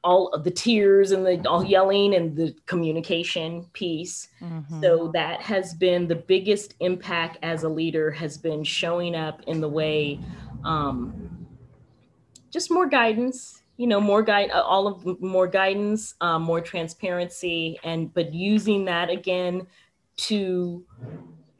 all 0.03 0.29
of 0.29 0.43
the 0.43 0.51
tears 0.51 1.11
and 1.11 1.25
the 1.25 1.47
all 1.49 1.63
yelling 1.63 2.15
and 2.15 2.35
the 2.35 2.55
communication 2.65 3.65
piece. 3.73 4.29
Mm-hmm. 4.41 4.81
So 4.81 5.11
that 5.13 5.41
has 5.41 5.73
been 5.73 6.07
the 6.07 6.15
biggest 6.15 6.75
impact 6.79 7.37
as 7.43 7.63
a 7.63 7.69
leader 7.69 8.11
has 8.11 8.37
been 8.37 8.63
showing 8.63 9.15
up 9.15 9.41
in 9.47 9.61
the 9.61 9.69
way 9.69 10.19
um, 10.63 11.47
just 12.51 12.71
more 12.71 12.87
guidance, 12.87 13.63
you 13.77 13.87
know, 13.87 14.01
more 14.01 14.21
guide, 14.21 14.51
uh, 14.51 14.61
all 14.61 14.87
of 14.87 15.21
more 15.21 15.47
guidance, 15.47 16.15
um, 16.21 16.43
more 16.43 16.61
transparency, 16.61 17.79
and 17.83 18.13
but 18.13 18.33
using 18.33 18.85
that 18.85 19.09
again 19.09 19.67
to 20.17 20.83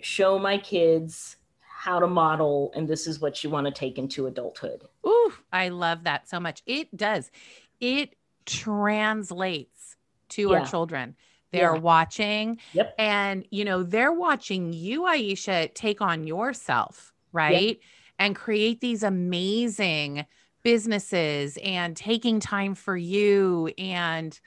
show 0.01 0.39
my 0.39 0.57
kids 0.57 1.37
how 1.61 1.97
to 1.97 2.07
model 2.07 2.73
and 2.75 2.89
this 2.89 3.07
is 3.07 3.21
what 3.21 3.41
you 3.41 3.49
want 3.49 3.65
to 3.65 3.71
take 3.71 3.97
into 3.97 4.27
adulthood. 4.27 4.83
Ooh, 5.07 5.33
I 5.53 5.69
love 5.69 6.03
that 6.03 6.27
so 6.27 6.39
much. 6.39 6.61
It 6.65 6.95
does. 6.95 7.31
It 7.79 8.15
translates 8.49 9.95
to 10.29 10.49
yeah. 10.49 10.59
our 10.59 10.65
children. 10.65 11.15
They're 11.51 11.75
yeah. 11.75 11.81
watching. 11.81 12.59
Yep. 12.73 12.95
And, 12.99 13.45
you 13.49 13.65
know, 13.65 13.83
they're 13.83 14.11
watching 14.11 14.73
you, 14.73 15.03
Aisha, 15.03 15.73
take 15.73 16.01
on 16.01 16.27
yourself, 16.27 17.13
right? 17.31 17.77
Yep. 17.77 17.77
And 18.19 18.35
create 18.35 18.81
these 18.81 19.03
amazing 19.03 20.25
businesses 20.61 21.57
and 21.63 21.95
taking 21.95 22.41
time 22.41 22.75
for 22.75 22.97
you 22.97 23.71
and 23.77 24.37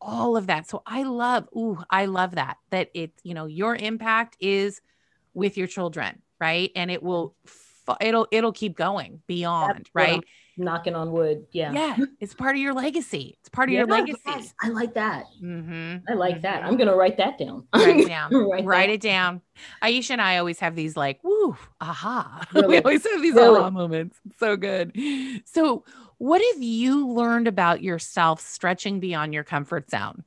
all 0.00 0.36
of 0.36 0.46
that. 0.46 0.66
So 0.68 0.82
I 0.86 1.02
love, 1.02 1.46
ooh, 1.54 1.78
I 1.90 2.06
love 2.06 2.36
that, 2.36 2.56
that 2.70 2.90
it, 2.94 3.12
you 3.22 3.34
know, 3.34 3.44
your 3.44 3.76
impact 3.76 4.36
is 4.40 4.80
with 5.34 5.58
your 5.58 5.66
children, 5.66 6.22
right? 6.40 6.70
And 6.74 6.90
it 6.90 7.02
will, 7.02 7.34
it'll, 8.00 8.26
it'll 8.30 8.52
keep 8.52 8.76
going 8.76 9.20
beyond, 9.26 9.90
right? 9.92 10.24
Knocking 10.58 10.94
on 10.94 11.12
wood. 11.12 11.46
Yeah. 11.52 11.72
Yeah. 11.72 11.96
It's 12.20 12.34
part 12.34 12.56
of 12.56 12.60
your 12.60 12.74
legacy. 12.74 13.36
It's 13.40 13.48
part 13.48 13.68
of 13.68 13.72
yeah, 13.72 13.80
your 13.80 13.86
legacy. 13.86 14.20
Yes, 14.26 14.54
I 14.60 14.68
like 14.68 14.94
that. 14.94 15.26
Mm-hmm. 15.42 16.10
I 16.10 16.14
like 16.14 16.34
mm-hmm. 16.34 16.42
that. 16.42 16.64
I'm 16.64 16.76
going 16.76 16.88
to 16.88 16.96
write 16.96 17.16
that 17.18 17.38
down. 17.38 17.66
Write 17.74 18.00
it 18.00 18.08
down. 18.08 18.34
write, 18.34 18.64
write 18.64 18.90
it 18.90 19.00
down. 19.00 19.40
Aisha 19.82 20.10
and 20.10 20.20
I 20.20 20.38
always 20.38 20.58
have 20.60 20.74
these 20.74 20.96
like, 20.96 21.22
woo, 21.22 21.56
aha. 21.80 22.46
Really? 22.52 22.68
we 22.68 22.78
always 22.78 23.06
have 23.06 23.22
these 23.22 23.34
really? 23.34 23.60
aha 23.60 23.70
moments. 23.70 24.18
so 24.38 24.56
good. 24.56 24.92
So, 25.44 25.84
what 26.18 26.42
have 26.52 26.62
you 26.62 27.08
learned 27.08 27.46
about 27.46 27.82
yourself 27.82 28.40
stretching 28.40 28.98
beyond 28.98 29.32
your 29.32 29.44
comfort 29.44 29.88
zone? 29.88 30.24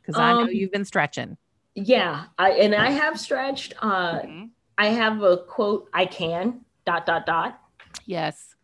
Because 0.00 0.18
I 0.18 0.32
know 0.32 0.42
um, 0.42 0.48
you've 0.50 0.72
been 0.72 0.86
stretching. 0.86 1.36
Yeah. 1.74 2.24
I, 2.38 2.52
and 2.52 2.74
I 2.74 2.90
have 2.90 3.20
stretched. 3.20 3.74
Uh, 3.82 4.20
mm-hmm. 4.20 4.44
I 4.78 4.86
have 4.88 5.22
a 5.22 5.38
quote, 5.38 5.90
I 5.92 6.06
can, 6.06 6.62
dot, 6.86 7.04
dot, 7.04 7.26
dot. 7.26 7.60
Yes 8.06 8.55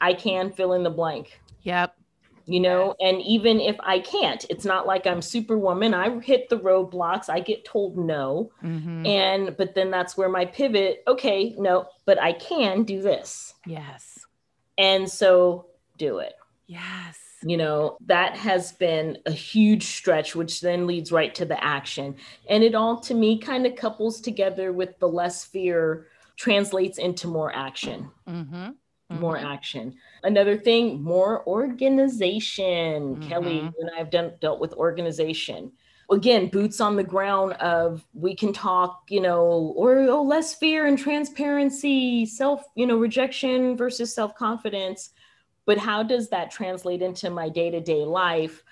I 0.00 0.14
can 0.14 0.50
fill 0.50 0.72
in 0.72 0.82
the 0.82 0.90
blank. 0.90 1.40
Yep. 1.62 1.96
You 2.46 2.60
know, 2.60 2.94
and 3.00 3.22
even 3.22 3.58
if 3.58 3.76
I 3.80 4.00
can't, 4.00 4.44
it's 4.50 4.66
not 4.66 4.86
like 4.86 5.06
I'm 5.06 5.22
superwoman. 5.22 5.94
I 5.94 6.20
hit 6.20 6.50
the 6.50 6.58
roadblocks. 6.58 7.30
I 7.30 7.40
get 7.40 7.64
told 7.64 7.96
no. 7.96 8.50
Mm-hmm. 8.62 9.06
And, 9.06 9.56
but 9.56 9.74
then 9.74 9.90
that's 9.90 10.16
where 10.16 10.28
my 10.28 10.44
pivot, 10.44 11.02
okay, 11.08 11.54
no, 11.56 11.86
but 12.04 12.20
I 12.20 12.34
can 12.34 12.84
do 12.84 13.00
this. 13.00 13.54
Yes. 13.66 14.18
And 14.76 15.08
so 15.08 15.66
do 15.96 16.18
it. 16.18 16.34
Yes. 16.66 17.18
You 17.42 17.56
know, 17.56 17.96
that 18.06 18.36
has 18.36 18.72
been 18.72 19.18
a 19.24 19.32
huge 19.32 19.84
stretch, 19.84 20.36
which 20.36 20.60
then 20.60 20.86
leads 20.86 21.12
right 21.12 21.34
to 21.36 21.46
the 21.46 21.62
action. 21.62 22.16
And 22.50 22.62
it 22.62 22.74
all 22.74 23.00
to 23.00 23.14
me 23.14 23.38
kind 23.38 23.66
of 23.66 23.74
couples 23.74 24.20
together 24.20 24.70
with 24.70 24.98
the 24.98 25.08
less 25.08 25.44
fear 25.44 26.08
translates 26.36 26.98
into 26.98 27.26
more 27.26 27.54
action. 27.54 28.10
Mm-hmm 28.28 28.70
mm-hmm. 29.10 29.20
more 29.20 29.36
action. 29.36 29.94
Another 30.22 30.56
thing, 30.56 31.02
more 31.02 31.46
organization. 31.46 33.16
Mm-hmm. 33.16 33.28
Kelly 33.28 33.60
and 33.60 33.90
I 33.94 33.98
have 33.98 34.10
done 34.10 34.32
dealt 34.40 34.60
with 34.60 34.72
organization. 34.74 35.72
Again, 36.10 36.48
boots 36.48 36.80
on 36.80 36.96
the 36.96 37.04
ground 37.04 37.54
of 37.54 38.04
we 38.12 38.36
can 38.36 38.52
talk, 38.52 39.04
you 39.08 39.22
know, 39.22 39.72
or 39.76 39.98
oh, 40.00 40.22
less 40.22 40.54
fear 40.54 40.86
and 40.86 40.98
transparency, 40.98 42.26
self, 42.26 42.62
you 42.76 42.86
know, 42.86 42.98
rejection 42.98 43.76
versus 43.76 44.14
self-confidence. 44.14 45.10
But 45.64 45.78
how 45.78 46.02
does 46.02 46.28
that 46.28 46.50
translate 46.50 47.00
into 47.00 47.30
my 47.30 47.48
day-to-day 47.48 48.04
life? 48.04 48.62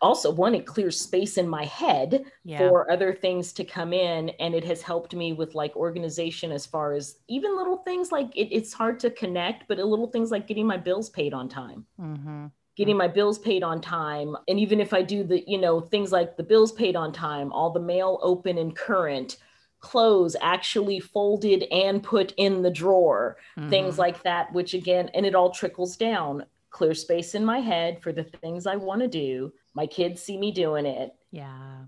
Also 0.00 0.30
one 0.30 0.54
it 0.54 0.66
clears 0.66 1.00
space 1.00 1.36
in 1.36 1.48
my 1.48 1.64
head 1.64 2.24
yeah. 2.44 2.58
for 2.58 2.90
other 2.90 3.12
things 3.12 3.52
to 3.52 3.64
come 3.64 3.92
in 3.92 4.30
and 4.40 4.54
it 4.54 4.64
has 4.64 4.82
helped 4.82 5.14
me 5.14 5.32
with 5.32 5.54
like 5.54 5.74
organization 5.76 6.52
as 6.52 6.66
far 6.66 6.92
as 6.94 7.16
even 7.28 7.56
little 7.56 7.78
things 7.78 8.10
like 8.10 8.34
it, 8.34 8.54
it's 8.54 8.72
hard 8.72 8.98
to 8.98 9.10
connect 9.10 9.68
but 9.68 9.78
little 9.78 10.08
things 10.08 10.30
like 10.30 10.46
getting 10.46 10.66
my 10.66 10.76
bills 10.76 11.10
paid 11.10 11.34
on 11.34 11.48
time 11.48 11.84
mm-hmm. 12.00 12.46
getting 12.76 12.96
my 12.96 13.08
bills 13.08 13.38
paid 13.38 13.62
on 13.62 13.80
time 13.80 14.36
and 14.48 14.58
even 14.58 14.80
if 14.80 14.92
i 14.92 15.02
do 15.02 15.22
the 15.22 15.44
you 15.46 15.58
know 15.58 15.80
things 15.80 16.12
like 16.12 16.36
the 16.36 16.42
bills 16.42 16.72
paid 16.72 16.96
on 16.96 17.12
time 17.12 17.52
all 17.52 17.70
the 17.70 17.80
mail 17.80 18.18
open 18.22 18.58
and 18.58 18.76
current 18.76 19.36
clothes 19.80 20.36
actually 20.42 21.00
folded 21.00 21.64
and 21.72 22.02
put 22.02 22.32
in 22.36 22.62
the 22.62 22.70
drawer 22.70 23.36
mm-hmm. 23.58 23.70
things 23.70 23.98
like 23.98 24.22
that 24.22 24.52
which 24.52 24.74
again 24.74 25.10
and 25.14 25.26
it 25.26 25.34
all 25.34 25.50
trickles 25.50 25.96
down 25.96 26.44
clear 26.70 26.94
space 26.94 27.34
in 27.34 27.44
my 27.44 27.58
head 27.58 28.00
for 28.02 28.12
the 28.12 28.24
things 28.24 28.66
i 28.66 28.76
want 28.76 29.00
to 29.00 29.08
do 29.08 29.52
my 29.74 29.86
kids 29.86 30.22
see 30.22 30.36
me 30.38 30.52
doing 30.52 30.86
it 30.86 31.14
yeah 31.30 31.78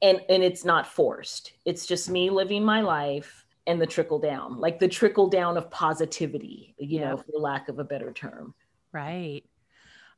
and 0.00 0.20
and 0.28 0.42
it's 0.42 0.64
not 0.64 0.86
forced 0.86 1.52
it's 1.64 1.86
just 1.86 2.08
me 2.08 2.30
living 2.30 2.64
my 2.64 2.80
life 2.80 3.44
and 3.66 3.80
the 3.80 3.86
trickle 3.86 4.18
down 4.18 4.58
like 4.58 4.78
the 4.78 4.88
trickle 4.88 5.28
down 5.28 5.56
of 5.56 5.70
positivity 5.70 6.74
you 6.78 7.00
yeah. 7.00 7.10
know 7.10 7.16
for 7.16 7.38
lack 7.38 7.68
of 7.68 7.78
a 7.78 7.84
better 7.84 8.12
term 8.12 8.54
right 8.92 9.44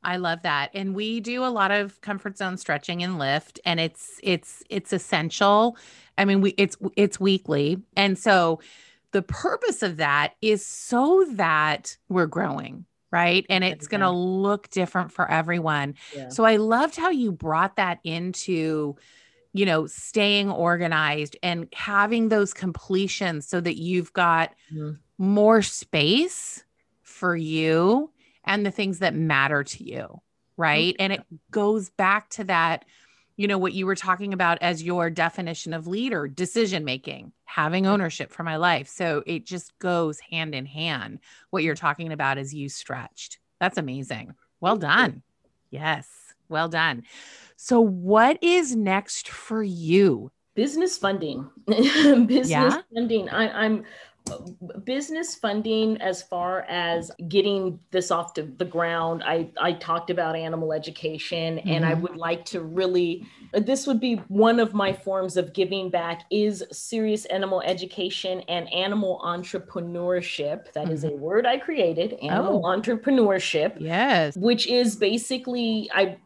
I 0.05 0.17
love 0.17 0.43
that. 0.43 0.69
And 0.75 0.93
we 0.93 1.19
do 1.19 1.43
a 1.43 1.49
lot 1.49 1.71
of 1.71 1.99
comfort 2.01 2.37
zone 2.37 2.57
stretching 2.57 3.01
and 3.01 3.17
lift 3.17 3.59
and 3.65 3.79
it's 3.79 4.19
it's 4.21 4.63
it's 4.69 4.93
essential. 4.93 5.77
I 6.17 6.25
mean 6.25 6.41
we 6.41 6.51
it's 6.51 6.77
it's 6.95 7.19
weekly. 7.19 7.81
And 7.97 8.17
so 8.17 8.61
the 9.11 9.23
purpose 9.23 9.81
of 9.81 9.97
that 9.97 10.35
is 10.41 10.65
so 10.65 11.25
that 11.31 11.97
we're 12.07 12.27
growing 12.27 12.85
right? 13.15 13.45
And 13.49 13.63
it's 13.63 13.87
going 13.87 14.01
to 14.01 14.11
look 14.11 14.69
different 14.69 15.13
for 15.13 15.29
everyone. 15.31 15.95
Yeah. 16.13 16.27
so 16.29 16.43
i 16.43 16.57
loved 16.57 16.97
how 16.97 17.09
you 17.09 17.31
brought 17.31 17.77
that 17.77 17.99
into 18.03 18.95
you 19.53 19.65
know 19.65 19.87
staying 19.87 20.51
organized 20.51 21.37
and 21.41 21.67
having 21.73 22.27
those 22.27 22.53
completions 22.53 23.47
so 23.47 23.61
that 23.61 23.77
you've 23.77 24.11
got 24.11 24.51
mm-hmm. 24.73 24.91
more 25.17 25.61
space 25.61 26.63
for 27.03 27.35
you 27.35 28.11
and 28.43 28.65
the 28.65 28.71
things 28.71 28.99
that 28.99 29.15
matter 29.15 29.63
to 29.63 29.83
you 29.83 30.21
right? 30.57 30.95
And 30.99 31.11
it 31.13 31.21
goes 31.51 31.89
back 31.89 32.29
to 32.31 32.45
that 32.45 32.85
you 33.37 33.47
know 33.47 33.57
what 33.57 33.73
you 33.73 33.85
were 33.85 33.95
talking 33.95 34.33
about 34.33 34.59
as 34.61 34.83
your 34.83 35.09
definition 35.09 35.73
of 35.73 35.87
leader 35.87 36.27
decision 36.27 36.85
making 36.85 37.33
having 37.45 37.87
ownership 37.87 38.31
for 38.31 38.43
my 38.43 38.57
life. 38.57 38.87
So 38.89 39.23
it 39.25 39.45
just 39.45 39.77
goes 39.79 40.19
hand 40.19 40.53
in 40.53 40.65
hand. 40.65 41.19
What 41.51 41.63
you're 41.63 41.75
talking 41.75 42.11
about 42.11 42.37
is 42.37 42.53
you 42.53 42.67
stretched. 42.69 43.39
That's 43.59 43.77
amazing. 43.77 44.33
Well 44.59 44.75
done. 44.75 45.23
Yes. 45.69 46.07
Well 46.49 46.67
done. 46.67 47.03
So 47.55 47.79
what 47.79 48.43
is 48.43 48.75
next 48.75 49.29
for 49.29 49.63
you? 49.63 50.31
Business 50.53 50.97
funding. 50.97 51.49
Business 51.67 52.49
yeah? 52.49 52.81
funding. 52.93 53.29
I, 53.29 53.65
i'm 53.65 53.85
business 54.83 55.35
funding 55.35 56.01
as 56.01 56.21
far 56.23 56.61
as 56.67 57.11
getting 57.27 57.79
this 57.91 58.11
off 58.11 58.33
to 58.33 58.43
the 58.43 58.65
ground 58.65 59.23
i 59.25 59.47
i 59.61 59.71
talked 59.73 60.09
about 60.09 60.35
animal 60.35 60.73
education 60.73 61.57
mm-hmm. 61.57 61.69
and 61.69 61.85
i 61.85 61.91
mm-hmm. 61.91 62.01
would 62.01 62.15
like 62.15 62.43
to 62.45 62.61
really 62.61 63.25
this 63.53 63.85
would 63.85 63.99
be 63.99 64.15
one 64.27 64.59
of 64.59 64.73
my 64.73 64.91
forms 64.91 65.37
of 65.37 65.53
giving 65.53 65.89
back 65.89 66.23
is 66.31 66.63
serious 66.71 67.25
animal 67.25 67.61
education 67.61 68.41
and 68.47 68.71
animal 68.73 69.21
entrepreneurship 69.23 70.71
That 70.73 70.85
mm-hmm. 70.85 70.93
is 70.93 71.03
a 71.03 71.09
mm-hmm. 71.09 71.19
word 71.19 71.45
i 71.45 71.57
created 71.57 72.13
animal 72.13 72.65
oh. 72.65 72.69
entrepreneurship 72.69 73.77
yes 73.79 74.35
which 74.37 74.67
is 74.67 74.95
basically 74.95 75.89
i 75.93 76.17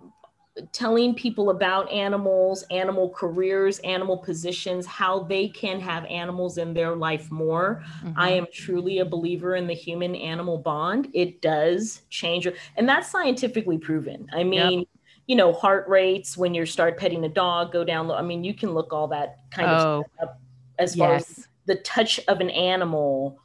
telling 0.72 1.14
people 1.14 1.50
about 1.50 1.92
animals, 1.92 2.64
animal 2.72 3.10
careers, 3.10 3.80
animal 3.80 4.18
positions, 4.18 4.86
how 4.86 5.24
they 5.24 5.48
can 5.48 5.80
have 5.80 6.06
animals 6.06 6.58
in 6.58 6.74
their 6.74 6.96
life 6.96 7.32
more. 7.32 7.84
Mm-hmm. 8.04 8.20
I 8.20 8.32
am 8.32 8.48
truly 8.54 9.00
a 9.00 9.06
believer 9.06 9.56
in 9.56 9.68
the 9.68 9.74
human 9.74 10.16
animal 10.16 10.58
bond. 10.58 11.10
It 11.14 11.42
does 11.42 12.02
change, 12.10 12.48
and 12.76 12.88
that's 12.88 13.10
scientifically 13.10 13.78
proven. 13.78 14.28
I 14.34 14.44
mean, 14.44 14.80
yep. 14.80 14.88
you 15.28 15.36
know, 15.36 15.54
heart 15.54 15.88
rates 15.88 16.38
when 16.38 16.54
you 16.54 16.66
start 16.66 16.98
petting 16.98 17.24
a 17.26 17.30
dog 17.30 17.72
go 17.72 17.84
down 17.84 18.08
low. 18.08 18.16
I 18.16 18.22
mean, 18.22 18.44
you 18.44 18.54
can 18.54 18.74
look 18.74 18.94
all 18.94 19.08
that 19.10 19.38
kind 19.52 19.70
oh, 19.70 19.74
of 19.74 20.06
stuff 20.06 20.30
up 20.30 20.42
as 20.78 20.96
far 20.96 21.16
as 21.16 21.48
the 21.66 21.76
touch 21.76 22.20
of 22.28 22.40
an 22.40 22.50
animal 22.50 23.40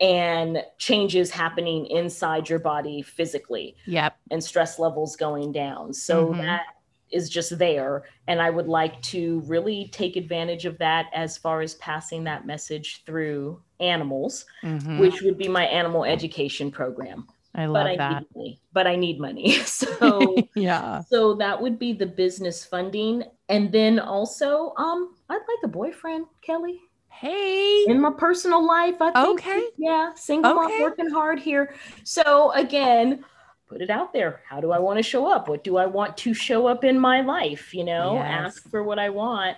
and 0.00 0.62
changes 0.78 1.30
happening 1.30 1.86
inside 1.86 2.48
your 2.48 2.58
body 2.58 3.02
physically. 3.02 3.76
Yep. 3.86 4.16
And 4.30 4.42
stress 4.42 4.78
levels 4.78 5.16
going 5.16 5.52
down. 5.52 5.92
So 5.92 6.28
mm-hmm. 6.28 6.42
that 6.42 6.62
is 7.10 7.30
just 7.30 7.58
there. 7.58 8.04
And 8.26 8.42
I 8.42 8.50
would 8.50 8.66
like 8.66 9.00
to 9.02 9.40
really 9.46 9.88
take 9.92 10.16
advantage 10.16 10.64
of 10.64 10.78
that 10.78 11.06
as 11.14 11.38
far 11.38 11.60
as 11.60 11.74
passing 11.76 12.24
that 12.24 12.46
message 12.46 13.04
through 13.06 13.60
animals, 13.80 14.44
mm-hmm. 14.62 14.98
which 14.98 15.22
would 15.22 15.38
be 15.38 15.48
my 15.48 15.64
animal 15.64 16.04
education 16.04 16.70
program. 16.70 17.26
I 17.54 17.66
love 17.66 17.84
but 17.84 17.86
I 17.86 17.96
that. 17.96 18.20
Need 18.20 18.26
money, 18.34 18.60
but 18.72 18.86
I 18.86 18.96
need 18.96 19.20
money. 19.20 19.58
So 19.66 20.36
yeah. 20.54 21.02
So 21.08 21.34
that 21.34 21.60
would 21.60 21.78
be 21.78 21.92
the 21.92 22.06
business 22.06 22.64
funding. 22.64 23.24
And 23.48 23.72
then 23.72 23.98
also, 23.98 24.74
um, 24.76 25.14
I'd 25.28 25.34
like 25.34 25.64
a 25.64 25.68
boyfriend, 25.68 26.26
Kelly. 26.42 26.80
Hey. 27.18 27.84
In 27.86 28.00
my 28.00 28.10
personal 28.10 28.66
life, 28.66 29.00
I 29.00 29.10
think. 29.10 29.40
Okay. 29.40 29.68
Yeah, 29.78 30.12
single 30.16 30.52
okay. 30.52 30.74
mom 30.74 30.82
working 30.82 31.08
hard 31.08 31.38
here. 31.38 31.74
So 32.04 32.52
again, 32.52 33.24
put 33.68 33.80
it 33.80 33.88
out 33.88 34.12
there. 34.12 34.42
How 34.46 34.60
do 34.60 34.70
I 34.70 34.78
want 34.78 34.98
to 34.98 35.02
show 35.02 35.30
up? 35.30 35.48
What 35.48 35.64
do 35.64 35.78
I 35.78 35.86
want 35.86 36.18
to 36.18 36.34
show 36.34 36.66
up 36.66 36.84
in 36.84 36.98
my 36.98 37.22
life? 37.22 37.72
You 37.72 37.84
know, 37.84 38.16
yes. 38.16 38.26
ask 38.26 38.70
for 38.70 38.82
what 38.82 38.98
I 38.98 39.08
want. 39.08 39.56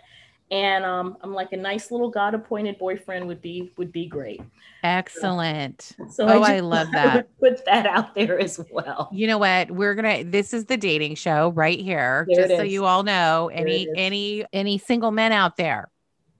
And 0.52 0.84
um, 0.84 1.18
I'm 1.20 1.34
like 1.34 1.52
a 1.52 1.56
nice 1.56 1.90
little 1.90 2.10
God 2.10 2.32
appointed 2.32 2.78
boyfriend 2.78 3.26
would 3.26 3.42
be 3.42 3.72
would 3.76 3.90
be 3.90 4.06
great. 4.06 4.40
Excellent. 4.84 5.96
So, 6.10 6.28
oh, 6.28 6.42
I, 6.42 6.54
I 6.54 6.60
love 6.60 6.90
that. 6.92 7.26
put 7.40 7.64
that 7.66 7.86
out 7.86 8.14
there 8.14 8.38
as 8.38 8.60
well. 8.70 9.10
You 9.12 9.26
know 9.26 9.36
what? 9.36 9.72
We're 9.72 9.96
gonna. 9.96 10.22
This 10.22 10.54
is 10.54 10.66
the 10.66 10.76
dating 10.76 11.16
show 11.16 11.50
right 11.50 11.80
here, 11.80 12.24
there 12.30 12.46
just 12.46 12.56
so 12.56 12.62
you 12.62 12.84
all 12.84 13.02
know. 13.02 13.50
Any 13.52 13.88
any 13.96 14.44
any 14.52 14.78
single 14.78 15.10
men 15.10 15.32
out 15.32 15.56
there? 15.56 15.90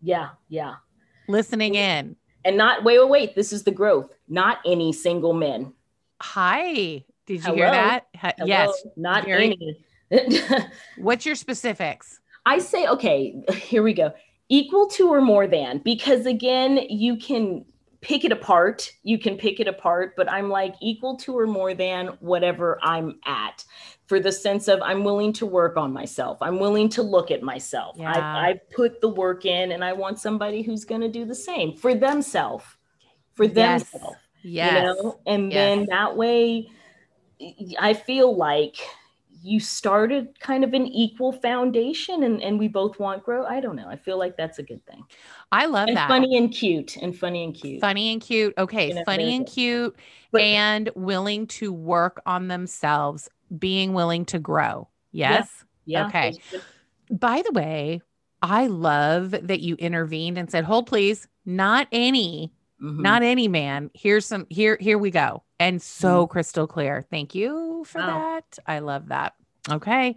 Yeah, 0.00 0.28
yeah 0.48 0.76
listening 1.28 1.74
in. 1.74 2.16
And 2.44 2.56
not 2.56 2.84
wait, 2.84 2.98
wait, 2.98 3.08
wait. 3.08 3.34
This 3.34 3.52
is 3.52 3.64
the 3.64 3.70
growth. 3.70 4.12
Not 4.28 4.58
any 4.66 4.92
single 4.92 5.32
men. 5.32 5.72
Hi. 6.20 7.04
Did 7.26 7.34
you 7.34 7.40
Hello? 7.42 7.56
hear 7.56 7.70
that? 7.70 8.06
Hello? 8.14 8.46
Yes. 8.46 8.86
Not 8.96 9.24
Very, 9.24 9.76
any. 10.10 10.64
What's 10.98 11.26
your 11.26 11.34
specifics? 11.34 12.20
I 12.46 12.58
say, 12.58 12.86
okay, 12.86 13.42
here 13.54 13.82
we 13.82 13.92
go. 13.92 14.12
Equal 14.48 14.86
to 14.88 15.08
or 15.08 15.20
more 15.20 15.46
than, 15.46 15.78
because 15.84 16.24
again, 16.24 16.78
you 16.88 17.16
can 17.16 17.66
pick 18.00 18.24
it 18.24 18.32
apart. 18.32 18.92
You 19.02 19.18
can 19.18 19.36
pick 19.36 19.60
it 19.60 19.68
apart, 19.68 20.14
but 20.16 20.30
I'm 20.30 20.48
like 20.48 20.74
equal 20.80 21.16
to 21.18 21.38
or 21.38 21.46
more 21.46 21.74
than 21.74 22.08
whatever 22.20 22.78
I'm 22.82 23.18
at 23.24 23.64
for 24.06 24.20
the 24.20 24.32
sense 24.32 24.68
of 24.68 24.80
I'm 24.82 25.04
willing 25.04 25.32
to 25.34 25.46
work 25.46 25.76
on 25.76 25.92
myself. 25.92 26.38
I'm 26.40 26.58
willing 26.58 26.88
to 26.90 27.02
look 27.02 27.30
at 27.30 27.42
myself. 27.42 27.96
Yeah. 27.98 28.12
I, 28.12 28.50
I 28.50 28.60
put 28.74 29.00
the 29.00 29.08
work 29.08 29.44
in 29.44 29.72
and 29.72 29.84
I 29.84 29.92
want 29.92 30.18
somebody 30.18 30.62
who's 30.62 30.84
going 30.84 31.02
to 31.02 31.08
do 31.08 31.24
the 31.24 31.34
same 31.34 31.76
for 31.76 31.94
themselves, 31.94 32.64
for 33.34 33.44
yes. 33.44 33.90
themselves. 33.90 34.16
Yes. 34.42 34.72
You 34.72 34.80
know? 34.80 35.20
And 35.26 35.52
yes. 35.52 35.54
then 35.54 35.86
that 35.90 36.16
way, 36.16 36.70
I 37.78 37.94
feel 37.94 38.36
like 38.36 38.76
you 39.40 39.60
started 39.60 40.38
kind 40.40 40.64
of 40.64 40.74
an 40.74 40.86
equal 40.86 41.32
foundation 41.32 42.22
and, 42.24 42.42
and 42.42 42.58
we 42.58 42.68
both 42.68 42.98
want 42.98 43.24
growth. 43.24 43.46
I 43.48 43.60
don't 43.60 43.76
know. 43.76 43.88
I 43.88 43.96
feel 43.96 44.18
like 44.18 44.36
that's 44.36 44.58
a 44.58 44.62
good 44.62 44.84
thing. 44.86 45.02
I 45.52 45.66
love 45.66 45.88
and 45.88 45.96
that. 45.96 46.08
Funny 46.08 46.36
and 46.36 46.52
cute 46.52 46.96
and 46.96 47.16
funny 47.16 47.44
and 47.44 47.54
cute. 47.54 47.80
Funny 47.80 48.12
and 48.12 48.20
cute. 48.20 48.54
Okay. 48.58 48.88
You 48.88 48.94
know, 48.94 49.04
funny 49.04 49.36
and 49.36 49.46
cute 49.46 49.96
but, 50.30 50.42
and 50.42 50.90
willing 50.94 51.46
to 51.48 51.72
work 51.72 52.20
on 52.26 52.48
themselves, 52.48 53.28
being 53.58 53.92
willing 53.92 54.24
to 54.26 54.38
grow. 54.38 54.88
Yes. 55.12 55.64
Yeah. 55.84 56.00
yeah 56.00 56.06
okay. 56.08 56.38
By 57.10 57.42
the 57.44 57.52
way, 57.52 58.02
I 58.42 58.66
love 58.66 59.30
that 59.30 59.60
you 59.60 59.76
intervened 59.76 60.38
and 60.38 60.50
said, 60.50 60.64
hold 60.64 60.86
please, 60.86 61.28
not 61.44 61.88
any, 61.92 62.52
mm-hmm. 62.82 63.02
not 63.02 63.22
any 63.22 63.48
man. 63.48 63.90
Here's 63.94 64.26
some, 64.26 64.46
here, 64.50 64.76
here 64.80 64.98
we 64.98 65.10
go 65.10 65.42
and 65.60 65.80
so 65.82 66.24
mm-hmm. 66.24 66.32
crystal 66.32 66.66
clear. 66.66 67.02
Thank 67.10 67.34
you 67.34 67.84
for 67.86 67.98
that. 67.98 68.58
I 68.66 68.78
love 68.80 69.08
that. 69.08 69.34
Okay. 69.70 70.16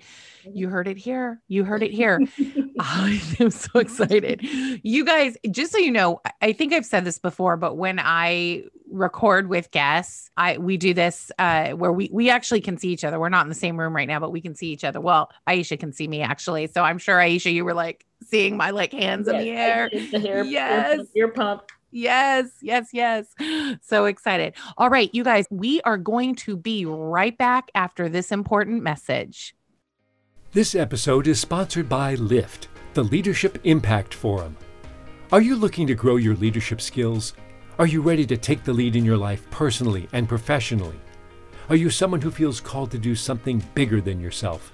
You 0.50 0.70
heard 0.70 0.88
it 0.88 0.98
here. 0.98 1.42
You 1.48 1.64
heard 1.64 1.84
it 1.84 1.92
here. 1.92 2.20
I 2.80 3.22
am 3.40 3.52
so 3.52 3.80
excited. 3.80 4.42
You 4.84 5.06
guys, 5.06 5.38
just 5.52 5.72
so 5.72 5.78
you 5.78 5.92
know, 5.92 6.22
I 6.42 6.54
think 6.54 6.74
I've 6.74 6.86
said 6.86 7.06
this 7.06 7.20
before, 7.20 7.58
but 7.58 7.76
when 7.76 8.00
I 8.00 8.64
record 8.90 9.48
with 9.48 9.72
guests, 9.72 10.30
I 10.36 10.58
we 10.58 10.78
do 10.78 10.94
this 10.94 11.32
uh 11.40 11.72
where 11.72 11.92
we 11.92 12.10
we 12.12 12.30
actually 12.30 12.62
can 12.62 12.78
see 12.78 12.90
each 12.90 13.04
other. 13.04 13.20
We're 13.20 13.30
not 13.30 13.46
in 13.46 13.50
the 13.50 13.56
same 13.56 13.80
room 13.80 13.96
right 13.96 14.08
now, 14.08 14.20
but 14.20 14.32
we 14.32 14.42
can 14.42 14.56
see 14.56 14.68
each 14.68 14.84
other. 14.84 15.02
Well, 15.02 15.30
Aisha 15.48 15.80
can 15.80 15.94
see 15.94 16.08
me 16.08 16.22
actually. 16.22 16.68
So 16.68 16.82
I'm 16.84 16.98
sure 16.98 17.18
Aisha, 17.18 17.54
you 17.54 17.66
were 17.66 17.74
like 17.74 18.06
seeing 18.24 18.58
my 18.58 18.72
like 18.72 18.94
hands 18.94 19.28
yes, 19.28 19.36
in 19.36 19.42
the 19.42 19.52
air. 19.52 19.90
The 20.12 20.20
hair, 20.20 20.44
yes. 20.44 21.08
Ear 21.16 21.30
pump. 21.30 21.64
Yes, 21.92 22.50
yes, 22.62 22.90
yes. 22.94 23.28
So 23.82 24.06
excited. 24.06 24.54
All 24.78 24.90
right, 24.90 25.10
you 25.14 25.24
guys, 25.24 25.46
we 25.50 25.82
are 25.82 25.98
going 25.98 26.36
to 26.36 26.56
be 26.56 26.86
right 26.86 27.38
back 27.38 27.70
after 27.76 28.10
this 28.10 28.32
important 28.32 28.82
message. 28.82 29.56
This 30.54 30.76
episode 30.76 31.28
is 31.28 31.40
sponsored 31.40 31.88
by 31.88 32.16
LIFT, 32.16 32.68
the 32.94 33.04
Leadership 33.04 33.60
Impact 33.64 34.14
Forum. 34.14 34.58
Are 35.32 35.42
you 35.42 35.56
looking 35.56 35.88
to 35.88 35.96
grow 35.96 36.18
your 36.18 36.36
leadership 36.36 36.82
skills? 36.82 37.34
Are 37.80 37.88
you 37.88 38.02
ready 38.02 38.26
to 38.26 38.38
take 38.38 38.64
the 38.64 38.74
lead 38.74 38.96
in 38.96 39.06
your 39.06 39.18
life 39.18 39.50
personally 39.50 40.08
and 40.14 40.28
professionally? 40.28 41.00
Are 41.70 41.76
you 41.76 41.90
someone 41.90 42.22
who 42.22 42.32
feels 42.32 42.60
called 42.60 42.92
to 42.92 42.98
do 42.98 43.16
something 43.16 43.64
bigger 43.74 44.02
than 44.02 44.20
yourself? 44.20 44.74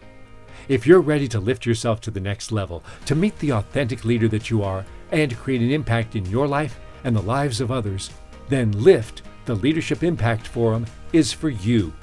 If 0.67 0.87
you're 0.87 1.01
ready 1.01 1.27
to 1.29 1.39
lift 1.39 1.65
yourself 1.65 2.01
to 2.01 2.11
the 2.11 2.19
next 2.19 2.51
level, 2.51 2.83
to 3.05 3.15
meet 3.15 3.37
the 3.39 3.51
authentic 3.51 4.03
leader 4.03 4.27
that 4.29 4.49
you 4.49 4.63
are, 4.63 4.83
and 5.11 5.37
create 5.37 5.61
an 5.61 5.71
impact 5.71 6.15
in 6.15 6.25
your 6.25 6.47
life 6.47 6.79
and 7.07 7.15
the 7.15 7.21
lives 7.21 7.61
of 7.61 7.71
others, 7.71 8.09
then 8.49 8.69
LIFT, 8.73 9.21
the 9.45 9.55
Leadership 9.55 10.03
Impact 10.03 10.45
Forum, 10.45 10.85
is 11.13 11.31
for 11.31 11.47
you. 11.47 11.93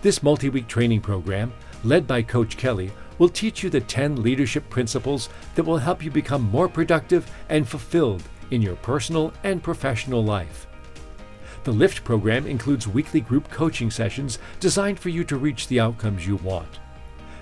This 0.00 0.22
multi 0.22 0.48
week 0.48 0.66
training 0.66 1.02
program, 1.02 1.52
led 1.84 2.06
by 2.06 2.22
Coach 2.22 2.56
Kelly, 2.56 2.90
will 3.18 3.28
teach 3.28 3.62
you 3.62 3.68
the 3.68 3.82
10 3.82 4.22
leadership 4.22 4.68
principles 4.70 5.28
that 5.56 5.64
will 5.64 5.76
help 5.76 6.02
you 6.02 6.10
become 6.10 6.40
more 6.40 6.70
productive 6.70 7.30
and 7.50 7.68
fulfilled 7.68 8.22
in 8.50 8.62
your 8.62 8.76
personal 8.76 9.30
and 9.44 9.62
professional 9.62 10.24
life. 10.24 10.66
The 11.64 11.72
LIFT 11.72 12.02
program 12.02 12.46
includes 12.46 12.88
weekly 12.88 13.20
group 13.20 13.50
coaching 13.50 13.90
sessions 13.90 14.38
designed 14.58 14.98
for 14.98 15.10
you 15.10 15.24
to 15.24 15.36
reach 15.36 15.68
the 15.68 15.80
outcomes 15.80 16.26
you 16.26 16.36
want. 16.36 16.80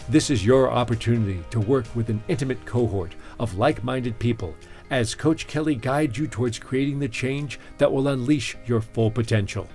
This 0.09 0.31
is 0.31 0.45
your 0.45 0.69
opportunity 0.69 1.45
to 1.51 1.61
work 1.61 1.87
with 1.95 2.11
an 2.11 2.25
intimate 2.27 2.65
cohort 2.65 3.15
of 3.39 3.57
like 3.57 3.85
minded 3.85 4.19
people 4.19 4.57
as 4.93 5.15
Coach 5.15 5.47
Kelly 5.47 5.75
guides 5.75 6.19
you 6.19 6.27
towards 6.27 6.59
creating 6.59 6.99
the 6.99 7.09
change 7.09 7.59
that 7.79 7.91
will 7.91 8.09
unleash 8.09 8.57
your 8.67 8.83
full 8.83 9.11
potential. 9.11 9.67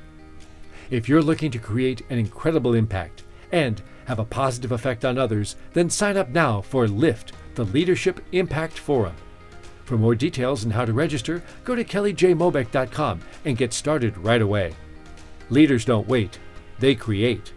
If 0.92 1.10
you're 1.10 1.24
looking 1.24 1.50
to 1.52 1.60
create 1.60 2.04
an 2.12 2.20
incredible 2.20 2.76
impact 2.76 3.24
and 3.52 3.82
have 4.06 4.20
a 4.20 4.26
positive 4.26 4.72
effect 4.72 5.04
on 5.04 5.18
others, 5.18 5.56
then 5.74 5.90
sign 5.90 6.18
up 6.18 6.30
now 6.30 6.62
for 6.62 6.88
LIFT, 6.88 7.34
the 7.56 7.66
Leadership 7.66 8.24
Impact 8.32 8.78
Forum. 8.78 9.16
For 9.86 9.98
more 9.98 10.14
details 10.14 10.64
on 10.64 10.70
how 10.70 10.86
to 10.86 10.94
register, 10.94 11.42
go 11.64 11.74
to 11.74 11.84
kellyjmobeck.com 11.84 13.20
and 13.46 13.58
get 13.58 13.74
started 13.74 14.16
right 14.20 14.42
away. 14.42 14.76
Leaders 15.50 15.84
don't 15.84 16.08
wait, 16.08 16.38
they 16.78 16.94
create. 16.94 17.54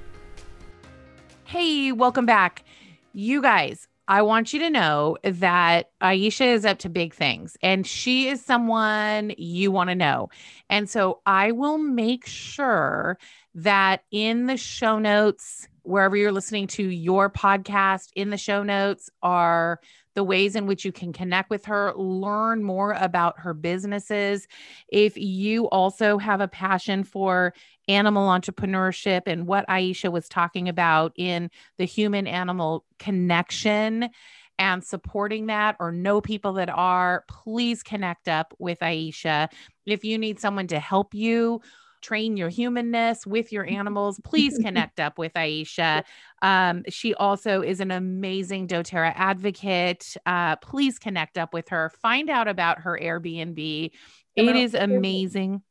Hey, 1.45 1.93
welcome 1.93 2.25
back. 2.25 2.65
You 3.13 3.43
guys, 3.43 3.87
I 4.11 4.23
want 4.23 4.53
you 4.53 4.59
to 4.59 4.71
know 4.71 5.19
that 5.23 5.91
Aisha 6.03 6.53
is 6.53 6.65
up 6.65 6.81
to 6.81 6.89
big 6.89 7.15
things 7.15 7.57
and 7.63 7.87
she 7.87 8.27
is 8.27 8.45
someone 8.45 9.33
you 9.39 9.71
want 9.71 9.89
to 9.89 9.95
know. 9.95 10.31
And 10.69 10.91
so 10.91 11.21
I 11.27 11.53
will 11.53 11.79
make 11.79 12.27
sure 12.27 13.19
that 13.55 14.03
in 14.11 14.47
the 14.47 14.57
show 14.57 14.99
notes, 14.99 15.69
wherever 15.83 16.17
you're 16.17 16.33
listening 16.33 16.67
to 16.67 16.83
your 16.83 17.31
podcast, 17.31 18.09
in 18.17 18.31
the 18.31 18.37
show 18.37 18.65
notes 18.65 19.11
are 19.23 19.79
the 20.17 20.25
ways 20.25 20.57
in 20.57 20.67
which 20.67 20.85
you 20.85 20.91
can 20.91 21.13
connect 21.13 21.49
with 21.49 21.65
her, 21.67 21.93
learn 21.95 22.65
more 22.65 22.95
about 22.95 23.39
her 23.39 23.55
businesses. 23.55 24.49
If 24.89 25.17
you 25.17 25.69
also 25.69 26.19
have 26.19 26.41
a 26.41 26.49
passion 26.49 27.05
for 27.05 27.55
animal 27.91 28.29
entrepreneurship 28.29 29.23
and 29.27 29.47
what 29.47 29.67
Aisha 29.69 30.11
was 30.13 30.29
talking 30.29 30.69
about 30.69 31.13
in 31.17 31.51
the 31.77 31.85
human 31.85 32.27
animal 32.27 32.85
connection 32.99 34.11
and 34.59 34.85
supporting 34.85 35.47
that 35.47 35.77
or 35.81 35.91
know 35.91 36.21
people 36.21 36.53
that 36.55 36.69
are, 36.69 37.25
please 37.29 37.83
connect 37.83 38.29
up 38.29 38.55
with 38.59 38.79
Aisha. 38.81 39.49
If 39.87 40.05
you 40.05 40.19
need 40.19 40.39
someone 40.39 40.67
to 40.69 40.79
help 40.79 41.15
you 41.15 41.63
train 42.03 42.37
your 42.37 42.49
humanness 42.49 43.27
with 43.27 43.53
your 43.53 43.67
animals, 43.67 44.21
please 44.23 44.59
connect 44.63 45.01
up 45.01 45.19
with 45.19 45.33
Aisha. 45.33 46.05
Um, 46.43 46.85
she 46.89 47.15
also 47.15 47.63
is 47.63 47.81
an 47.81 47.91
amazing 47.91 48.69
doTERRA 48.69 49.13
advocate. 49.17 50.17
Uh, 50.27 50.57
please 50.57 50.99
connect 50.99 51.39
up 51.39 51.55
with 51.55 51.71
her. 51.71 51.91
Find 52.03 52.31
out 52.31 52.47
about 52.47 52.81
her 52.81 52.99
Airbnb. 53.01 53.91
It 54.37 54.57
is 54.57 54.75
amazing. 54.75 55.63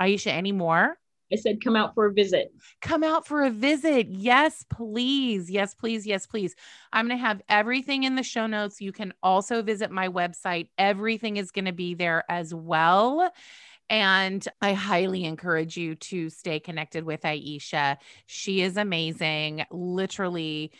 Aisha, 0.00 0.28
any 0.28 0.52
more? 0.52 0.99
I 1.32 1.36
said, 1.36 1.62
come 1.62 1.76
out 1.76 1.94
for 1.94 2.06
a 2.06 2.12
visit. 2.12 2.52
Come 2.82 3.04
out 3.04 3.26
for 3.26 3.42
a 3.42 3.50
visit. 3.50 4.08
Yes, 4.08 4.64
please. 4.68 5.50
Yes, 5.50 5.74
please. 5.74 6.06
Yes, 6.06 6.26
please. 6.26 6.54
I'm 6.92 7.06
going 7.06 7.18
to 7.18 7.24
have 7.24 7.40
everything 7.48 8.04
in 8.04 8.16
the 8.16 8.22
show 8.22 8.46
notes. 8.46 8.80
You 8.80 8.92
can 8.92 9.14
also 9.22 9.62
visit 9.62 9.90
my 9.90 10.08
website. 10.08 10.68
Everything 10.76 11.36
is 11.36 11.50
going 11.50 11.66
to 11.66 11.72
be 11.72 11.94
there 11.94 12.24
as 12.28 12.52
well. 12.54 13.30
And 13.88 14.46
I 14.60 14.72
highly 14.72 15.24
encourage 15.24 15.76
you 15.76 15.96
to 15.96 16.30
stay 16.30 16.60
connected 16.60 17.04
with 17.04 17.22
Aisha. 17.22 17.96
She 18.26 18.62
is 18.62 18.76
amazing, 18.76 19.64
literally 19.70 20.72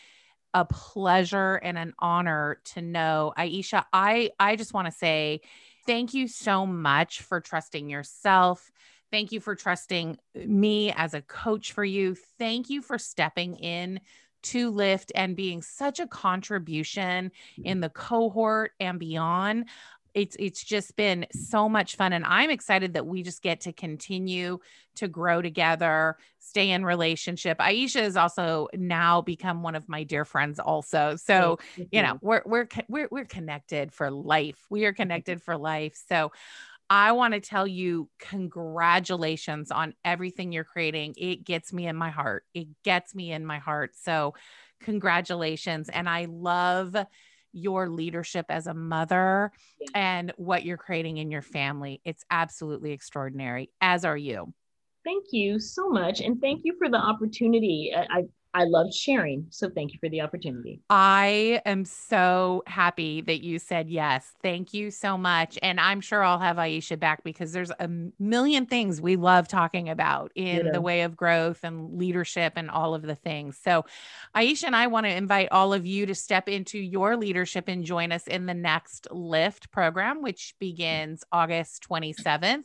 a 0.53 0.65
pleasure 0.65 1.55
and 1.55 1.77
an 1.77 1.93
honor 1.99 2.59
to 2.65 2.81
know 2.81 3.33
Aisha. 3.37 3.85
I 3.93 4.31
I 4.39 4.55
just 4.55 4.73
want 4.73 4.87
to 4.87 4.91
say 4.91 5.41
thank 5.85 6.13
you 6.13 6.27
so 6.27 6.65
much 6.65 7.21
for 7.21 7.39
trusting 7.39 7.89
yourself. 7.89 8.71
Thank 9.11 9.31
you 9.31 9.39
for 9.39 9.55
trusting 9.55 10.17
me 10.35 10.91
as 10.93 11.13
a 11.13 11.21
coach 11.21 11.73
for 11.73 11.83
you. 11.83 12.15
Thank 12.39 12.69
you 12.69 12.81
for 12.81 12.97
stepping 12.97 13.55
in 13.55 13.99
to 14.43 14.69
Lift 14.69 15.11
and 15.13 15.35
being 15.35 15.61
such 15.61 15.99
a 15.99 16.07
contribution 16.07 17.31
in 17.63 17.79
the 17.79 17.89
cohort 17.89 18.71
and 18.79 18.99
beyond. 18.99 19.69
It's 20.13 20.35
it's 20.39 20.63
just 20.63 20.95
been 20.95 21.25
so 21.31 21.69
much 21.69 21.95
fun 21.95 22.11
and 22.11 22.25
i'm 22.25 22.49
excited 22.49 22.95
that 22.95 23.07
we 23.07 23.23
just 23.23 23.41
get 23.41 23.61
to 23.61 23.71
continue 23.71 24.59
to 24.95 25.07
grow 25.07 25.41
together 25.41 26.17
stay 26.41 26.71
in 26.71 26.83
relationship. 26.83 27.59
Aisha 27.59 28.01
has 28.01 28.17
also 28.17 28.67
now 28.73 29.21
become 29.21 29.61
one 29.61 29.75
of 29.75 29.87
my 29.87 30.03
dear 30.03 30.25
friends 30.25 30.59
also. 30.59 31.15
So 31.15 31.59
you 31.91 32.01
know 32.01 32.17
we're 32.21 32.41
we're 32.45 32.67
we're, 32.89 33.07
we're 33.11 33.25
connected 33.25 33.93
for 33.93 34.09
life. 34.11 34.57
We 34.69 34.85
are 34.85 34.93
connected 34.93 35.41
for 35.41 35.55
life. 35.55 35.99
So 36.09 36.31
I 36.91 37.13
want 37.13 37.33
to 37.33 37.39
tell 37.39 37.65
you 37.65 38.09
congratulations 38.19 39.71
on 39.71 39.93
everything 40.03 40.51
you're 40.51 40.65
creating. 40.65 41.13
It 41.15 41.45
gets 41.45 41.71
me 41.71 41.87
in 41.87 41.95
my 41.95 42.09
heart. 42.09 42.43
It 42.53 42.67
gets 42.83 43.15
me 43.15 43.31
in 43.31 43.45
my 43.45 43.59
heart. 43.59 43.91
So, 43.95 44.33
congratulations. 44.81 45.87
And 45.87 46.09
I 46.09 46.27
love 46.29 46.97
your 47.53 47.87
leadership 47.87 48.47
as 48.49 48.67
a 48.67 48.73
mother 48.73 49.53
yeah. 49.79 49.87
and 49.95 50.33
what 50.35 50.65
you're 50.65 50.75
creating 50.75 51.15
in 51.15 51.31
your 51.31 51.41
family. 51.41 52.01
It's 52.03 52.25
absolutely 52.29 52.91
extraordinary, 52.91 53.69
as 53.79 54.03
are 54.03 54.17
you. 54.17 54.53
Thank 55.05 55.27
you 55.31 55.59
so 55.59 55.87
much. 55.87 56.19
And 56.19 56.41
thank 56.41 56.61
you 56.65 56.75
for 56.77 56.89
the 56.89 56.97
opportunity. 56.97 57.93
I, 57.95 58.01
I 58.19 58.23
loved 58.63 58.93
sharing. 58.93 59.47
So 59.49 59.69
thank 59.69 59.93
you 59.93 59.99
for 59.99 60.09
the 60.09 60.21
opportunity. 60.21 60.81
I 60.89 61.61
am 61.65 61.85
so 61.85 62.63
happy 62.67 63.21
that 63.21 63.43
you 63.43 63.59
said 63.59 63.89
yes. 63.89 64.33
Thank 64.41 64.73
you 64.73 64.91
so 64.91 65.17
much. 65.17 65.57
And 65.61 65.79
I'm 65.79 66.01
sure 66.01 66.23
I'll 66.23 66.39
have 66.39 66.57
Aisha 66.57 66.99
back 66.99 67.23
because 67.23 67.53
there's 67.53 67.71
a 67.79 67.89
million 68.19 68.65
things 68.65 69.01
we 69.01 69.15
love 69.15 69.47
talking 69.47 69.89
about 69.89 70.31
in 70.35 70.65
yeah. 70.65 70.71
the 70.71 70.81
way 70.81 71.01
of 71.01 71.15
growth 71.15 71.63
and 71.63 71.97
leadership 71.97 72.53
and 72.57 72.69
all 72.69 72.93
of 72.93 73.03
the 73.03 73.15
things. 73.15 73.57
So, 73.63 73.85
Aisha 74.35 74.65
and 74.65 74.75
I 74.75 74.87
want 74.87 75.05
to 75.05 75.13
invite 75.13 75.49
all 75.51 75.73
of 75.73 75.85
you 75.85 76.05
to 76.05 76.15
step 76.15 76.49
into 76.49 76.77
your 76.77 77.15
leadership 77.15 77.67
and 77.67 77.85
join 77.85 78.11
us 78.11 78.27
in 78.27 78.45
the 78.45 78.53
next 78.53 79.07
Lift 79.11 79.71
program, 79.71 80.21
which 80.21 80.55
begins 80.59 81.23
August 81.31 81.87
27th. 81.89 82.63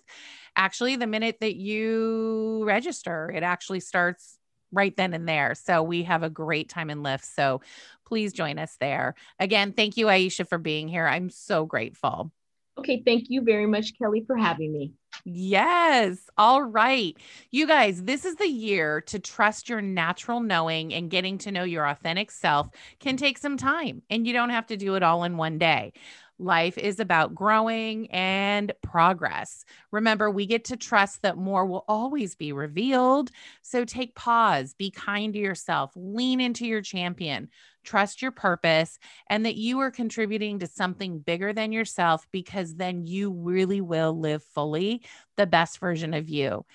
Actually, 0.56 0.96
the 0.96 1.06
minute 1.06 1.36
that 1.40 1.56
you 1.56 2.62
register, 2.64 3.30
it 3.34 3.42
actually 3.42 3.80
starts 3.80 4.38
right 4.76 4.96
then 4.96 5.14
and 5.14 5.28
there. 5.28 5.54
So 5.54 5.82
we 5.82 6.04
have 6.04 6.22
a 6.22 6.30
great 6.30 6.68
time 6.68 6.90
in 6.90 7.02
Lift. 7.02 7.24
So 7.24 7.62
please 8.06 8.32
join 8.32 8.58
us 8.58 8.76
there. 8.78 9.14
Again, 9.40 9.72
thank 9.72 9.96
you, 9.96 10.06
Aisha, 10.06 10.46
for 10.46 10.58
being 10.58 10.86
here. 10.86 11.06
I'm 11.06 11.30
so 11.30 11.66
grateful. 11.66 12.30
Okay. 12.78 13.02
Thank 13.04 13.30
you 13.30 13.40
very 13.40 13.66
much, 13.66 13.98
Kelly, 13.98 14.22
for 14.26 14.36
having 14.36 14.70
me. 14.70 14.92
Yes. 15.24 16.18
All 16.36 16.62
right. 16.62 17.16
You 17.50 17.66
guys, 17.66 18.02
this 18.02 18.26
is 18.26 18.36
the 18.36 18.46
year 18.46 19.00
to 19.06 19.18
trust 19.18 19.70
your 19.70 19.80
natural 19.80 20.40
knowing 20.40 20.92
and 20.92 21.10
getting 21.10 21.38
to 21.38 21.50
know 21.50 21.64
your 21.64 21.88
authentic 21.88 22.30
self 22.30 22.68
can 23.00 23.16
take 23.16 23.38
some 23.38 23.56
time, 23.56 24.02
and 24.10 24.26
you 24.26 24.34
don't 24.34 24.50
have 24.50 24.66
to 24.66 24.76
do 24.76 24.94
it 24.94 25.02
all 25.02 25.24
in 25.24 25.38
one 25.38 25.56
day. 25.56 25.94
Life 26.38 26.76
is 26.76 27.00
about 27.00 27.34
growing 27.34 28.10
and 28.10 28.72
progress. 28.82 29.64
Remember, 29.90 30.30
we 30.30 30.44
get 30.44 30.66
to 30.66 30.76
trust 30.76 31.22
that 31.22 31.38
more 31.38 31.64
will 31.64 31.84
always 31.88 32.34
be 32.34 32.52
revealed. 32.52 33.30
So 33.62 33.86
take 33.86 34.14
pause, 34.14 34.74
be 34.74 34.90
kind 34.90 35.32
to 35.32 35.38
yourself, 35.38 35.92
lean 35.96 36.40
into 36.40 36.66
your 36.66 36.82
champion, 36.82 37.48
trust 37.84 38.20
your 38.20 38.32
purpose, 38.32 38.98
and 39.30 39.46
that 39.46 39.56
you 39.56 39.78
are 39.78 39.90
contributing 39.90 40.58
to 40.58 40.66
something 40.66 41.20
bigger 41.20 41.54
than 41.54 41.72
yourself 41.72 42.26
because 42.32 42.74
then 42.74 43.06
you 43.06 43.30
really 43.32 43.80
will 43.80 44.18
live 44.18 44.42
fully 44.42 45.02
the 45.36 45.46
best 45.46 45.78
version 45.78 46.12
of 46.12 46.28
you. 46.28 46.66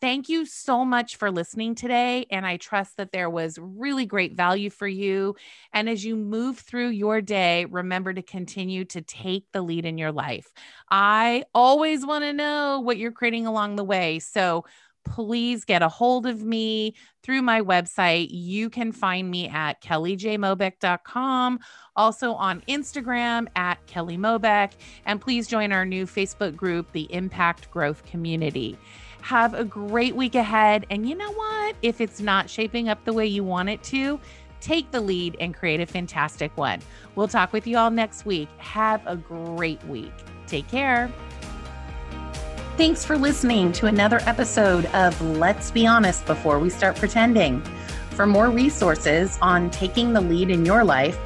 Thank 0.00 0.28
you 0.28 0.46
so 0.46 0.84
much 0.84 1.16
for 1.16 1.30
listening 1.30 1.74
today. 1.74 2.26
And 2.30 2.46
I 2.46 2.56
trust 2.56 2.96
that 2.98 3.10
there 3.10 3.28
was 3.28 3.58
really 3.60 4.06
great 4.06 4.36
value 4.36 4.70
for 4.70 4.86
you. 4.86 5.34
And 5.72 5.88
as 5.88 6.04
you 6.04 6.14
move 6.14 6.58
through 6.58 6.90
your 6.90 7.20
day, 7.20 7.64
remember 7.64 8.12
to 8.12 8.22
continue 8.22 8.84
to 8.86 9.00
take 9.00 9.46
the 9.52 9.60
lead 9.60 9.84
in 9.84 9.98
your 9.98 10.12
life. 10.12 10.52
I 10.88 11.44
always 11.52 12.06
want 12.06 12.22
to 12.24 12.32
know 12.32 12.80
what 12.80 12.96
you're 12.96 13.10
creating 13.10 13.46
along 13.46 13.74
the 13.74 13.84
way. 13.84 14.20
So 14.20 14.64
please 15.04 15.64
get 15.64 15.82
a 15.82 15.88
hold 15.88 16.26
of 16.26 16.44
me 16.44 16.94
through 17.22 17.42
my 17.42 17.60
website. 17.60 18.28
You 18.30 18.70
can 18.70 18.92
find 18.92 19.30
me 19.30 19.48
at 19.48 19.82
kellyjmobeck.com, 19.82 21.58
also 21.96 22.34
on 22.34 22.62
Instagram 22.68 23.48
at 23.56 23.84
Kelly 23.86 24.16
Mobeck. 24.16 24.72
And 25.06 25.20
please 25.20 25.48
join 25.48 25.72
our 25.72 25.84
new 25.84 26.06
Facebook 26.06 26.54
group, 26.54 26.92
the 26.92 27.12
Impact 27.12 27.70
Growth 27.70 28.04
Community. 28.04 28.78
Have 29.22 29.54
a 29.54 29.64
great 29.64 30.16
week 30.16 30.34
ahead. 30.34 30.86
And 30.90 31.08
you 31.08 31.14
know 31.14 31.32
what? 31.32 31.76
If 31.82 32.00
it's 32.00 32.20
not 32.20 32.48
shaping 32.48 32.88
up 32.88 33.04
the 33.04 33.12
way 33.12 33.26
you 33.26 33.44
want 33.44 33.68
it 33.68 33.82
to, 33.84 34.18
take 34.60 34.90
the 34.90 35.00
lead 35.00 35.36
and 35.40 35.54
create 35.54 35.80
a 35.80 35.86
fantastic 35.86 36.54
one. 36.56 36.80
We'll 37.14 37.28
talk 37.28 37.52
with 37.52 37.64
you 37.66 37.78
all 37.78 37.90
next 37.90 38.26
week. 38.26 38.48
Have 38.58 39.06
a 39.06 39.16
great 39.16 39.82
week. 39.84 40.12
Take 40.46 40.68
care. 40.68 41.10
Thanks 42.76 43.04
for 43.04 43.18
listening 43.18 43.72
to 43.72 43.86
another 43.86 44.20
episode 44.22 44.86
of 44.86 45.20
Let's 45.20 45.72
Be 45.72 45.86
Honest 45.86 46.24
Before 46.26 46.60
We 46.60 46.70
Start 46.70 46.96
Pretending. 46.96 47.60
For 48.10 48.26
more 48.26 48.50
resources 48.50 49.38
on 49.42 49.70
taking 49.70 50.12
the 50.12 50.20
lead 50.20 50.50
in 50.50 50.64
your 50.64 50.84
life, 50.84 51.16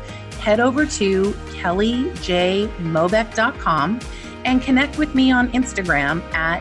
head 0.40 0.60
over 0.60 0.86
to 0.86 1.32
kellyjmobeck.com 1.52 4.00
and 4.44 4.62
connect 4.62 4.98
with 4.98 5.14
me 5.14 5.30
on 5.30 5.52
Instagram 5.52 6.20
at 6.34 6.60